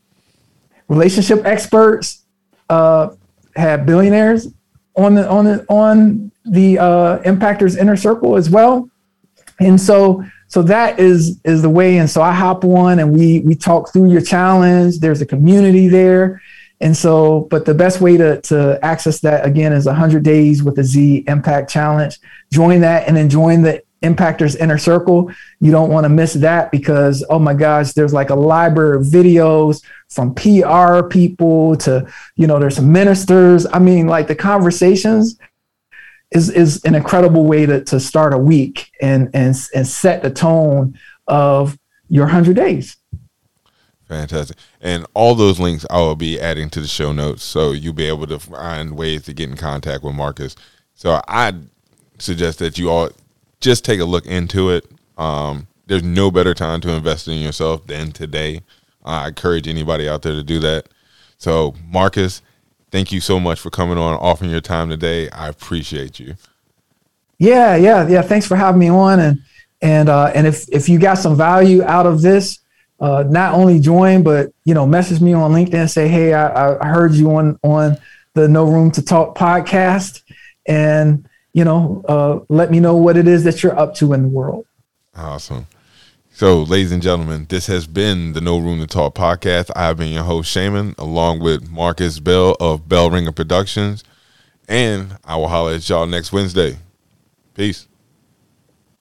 Relationship 0.86 1.44
experts 1.44 2.24
uh, 2.68 3.08
have 3.56 3.84
billionaires 3.84 4.46
on 4.94 5.14
the 5.14 5.28
on 5.28 5.44
the 5.44 5.66
on 5.68 6.32
the 6.44 6.78
uh, 6.78 7.18
impactors 7.22 7.76
inner 7.76 7.96
circle 7.96 8.36
as 8.36 8.48
well, 8.48 8.88
and 9.58 9.80
so 9.80 10.24
so 10.46 10.62
that 10.62 11.00
is 11.00 11.40
is 11.44 11.62
the 11.62 11.70
way. 11.70 11.98
And 11.98 12.08
so 12.08 12.22
I 12.22 12.32
hop 12.32 12.64
on 12.64 13.00
and 13.00 13.12
we 13.12 13.40
we 13.40 13.56
talk 13.56 13.92
through 13.92 14.12
your 14.12 14.20
challenge. 14.20 15.00
There's 15.00 15.20
a 15.20 15.26
community 15.26 15.88
there, 15.88 16.40
and 16.80 16.96
so, 16.96 17.46
but 17.50 17.66
the 17.66 17.74
best 17.74 18.00
way 18.00 18.16
to, 18.16 18.40
to 18.42 18.78
access 18.82 19.20
that 19.20 19.44
again 19.44 19.72
is 19.72 19.84
100 19.84 20.22
days 20.22 20.62
with 20.62 20.78
a 20.78 20.84
Z 20.84 21.24
impact 21.26 21.70
challenge. 21.70 22.18
Join 22.50 22.80
that 22.80 23.06
and 23.06 23.16
then 23.16 23.28
join 23.28 23.62
the 23.62 23.82
impactors 24.02 24.58
inner 24.58 24.78
circle. 24.78 25.30
You 25.60 25.72
don't 25.72 25.90
want 25.90 26.04
to 26.04 26.08
miss 26.08 26.32
that 26.34 26.70
because, 26.72 27.24
oh 27.28 27.38
my 27.38 27.52
gosh, 27.52 27.92
there's 27.92 28.14
like 28.14 28.30
a 28.30 28.34
library 28.34 28.96
of 28.96 29.02
videos 29.04 29.84
from 30.08 30.34
PR 30.34 31.06
people 31.06 31.76
to, 31.78 32.10
you 32.36 32.46
know, 32.46 32.58
there's 32.58 32.80
ministers. 32.80 33.66
I 33.66 33.78
mean, 33.78 34.06
like 34.06 34.26
the 34.26 34.34
conversations 34.34 35.38
is, 36.30 36.48
is 36.48 36.82
an 36.84 36.94
incredible 36.94 37.44
way 37.44 37.66
to, 37.66 37.84
to 37.84 38.00
start 38.00 38.32
a 38.32 38.38
week 38.38 38.90
and, 39.02 39.28
and, 39.34 39.54
and 39.74 39.86
set 39.86 40.22
the 40.22 40.30
tone 40.30 40.98
of 41.26 41.78
your 42.08 42.24
100 42.24 42.56
days. 42.56 42.96
Fantastic. 44.10 44.56
And 44.80 45.06
all 45.14 45.36
those 45.36 45.60
links 45.60 45.86
I 45.88 45.98
will 45.98 46.16
be 46.16 46.40
adding 46.40 46.68
to 46.70 46.80
the 46.80 46.88
show 46.88 47.12
notes 47.12 47.44
so 47.44 47.70
you'll 47.70 47.94
be 47.94 48.08
able 48.08 48.26
to 48.26 48.40
find 48.40 48.96
ways 48.96 49.22
to 49.26 49.32
get 49.32 49.48
in 49.48 49.56
contact 49.56 50.02
with 50.02 50.16
Marcus. 50.16 50.56
So 50.96 51.22
I 51.28 51.54
suggest 52.18 52.58
that 52.58 52.76
you 52.76 52.90
all 52.90 53.10
just 53.60 53.84
take 53.84 54.00
a 54.00 54.04
look 54.04 54.26
into 54.26 54.70
it. 54.70 54.84
Um, 55.16 55.68
there's 55.86 56.02
no 56.02 56.32
better 56.32 56.54
time 56.54 56.80
to 56.80 56.90
invest 56.90 57.28
in 57.28 57.38
yourself 57.38 57.86
than 57.86 58.10
today. 58.10 58.62
I 59.04 59.28
encourage 59.28 59.68
anybody 59.68 60.08
out 60.08 60.22
there 60.22 60.34
to 60.34 60.42
do 60.42 60.58
that. 60.58 60.88
So, 61.38 61.76
Marcus, 61.86 62.42
thank 62.90 63.12
you 63.12 63.20
so 63.20 63.38
much 63.38 63.60
for 63.60 63.70
coming 63.70 63.96
on, 63.96 64.14
offering 64.16 64.50
your 64.50 64.60
time 64.60 64.88
today. 64.88 65.30
I 65.30 65.48
appreciate 65.48 66.18
you. 66.18 66.34
Yeah, 67.38 67.76
yeah, 67.76 68.08
yeah. 68.08 68.22
Thanks 68.22 68.46
for 68.46 68.56
having 68.56 68.80
me 68.80 68.90
on, 68.90 69.20
and 69.20 69.40
and 69.80 70.08
uh, 70.08 70.32
and 70.34 70.48
if 70.48 70.68
if 70.68 70.88
you 70.88 70.98
got 70.98 71.14
some 71.14 71.36
value 71.36 71.82
out 71.84 72.06
of 72.06 72.22
this, 72.22 72.59
uh, 73.00 73.24
not 73.28 73.54
only 73.54 73.80
join, 73.80 74.22
but 74.22 74.52
you 74.64 74.74
know, 74.74 74.86
message 74.86 75.20
me 75.20 75.32
on 75.32 75.52
LinkedIn. 75.52 75.88
Say, 75.88 76.08
hey, 76.08 76.34
I, 76.34 76.76
I 76.76 76.86
heard 76.86 77.14
you 77.14 77.34
on 77.36 77.58
on 77.62 77.96
the 78.34 78.48
No 78.48 78.64
Room 78.64 78.90
to 78.92 79.02
Talk 79.02 79.36
podcast, 79.36 80.22
and 80.66 81.28
you 81.52 81.64
know, 81.64 82.04
uh, 82.08 82.40
let 82.48 82.70
me 82.70 82.80
know 82.80 82.96
what 82.96 83.16
it 83.16 83.26
is 83.26 83.44
that 83.44 83.62
you're 83.62 83.78
up 83.78 83.94
to 83.96 84.12
in 84.12 84.22
the 84.22 84.28
world. 84.28 84.66
Awesome. 85.14 85.66
So, 86.32 86.62
ladies 86.62 86.92
and 86.92 87.02
gentlemen, 87.02 87.46
this 87.50 87.66
has 87.66 87.86
been 87.86 88.32
the 88.32 88.40
No 88.40 88.58
Room 88.58 88.80
to 88.80 88.86
Talk 88.86 89.14
podcast. 89.14 89.70
I 89.76 89.88
have 89.88 89.98
been 89.98 90.12
your 90.12 90.22
host, 90.22 90.50
Shaman, 90.50 90.94
along 90.96 91.40
with 91.40 91.68
Marcus 91.70 92.18
Bell 92.18 92.56
of 92.60 92.88
Bell 92.88 93.10
Ringer 93.10 93.32
Productions. 93.32 94.04
And 94.68 95.18
I 95.24 95.36
will 95.36 95.48
holler 95.48 95.74
at 95.74 95.88
y'all 95.88 96.06
next 96.06 96.32
Wednesday. 96.32 96.78
Peace. 97.54 97.88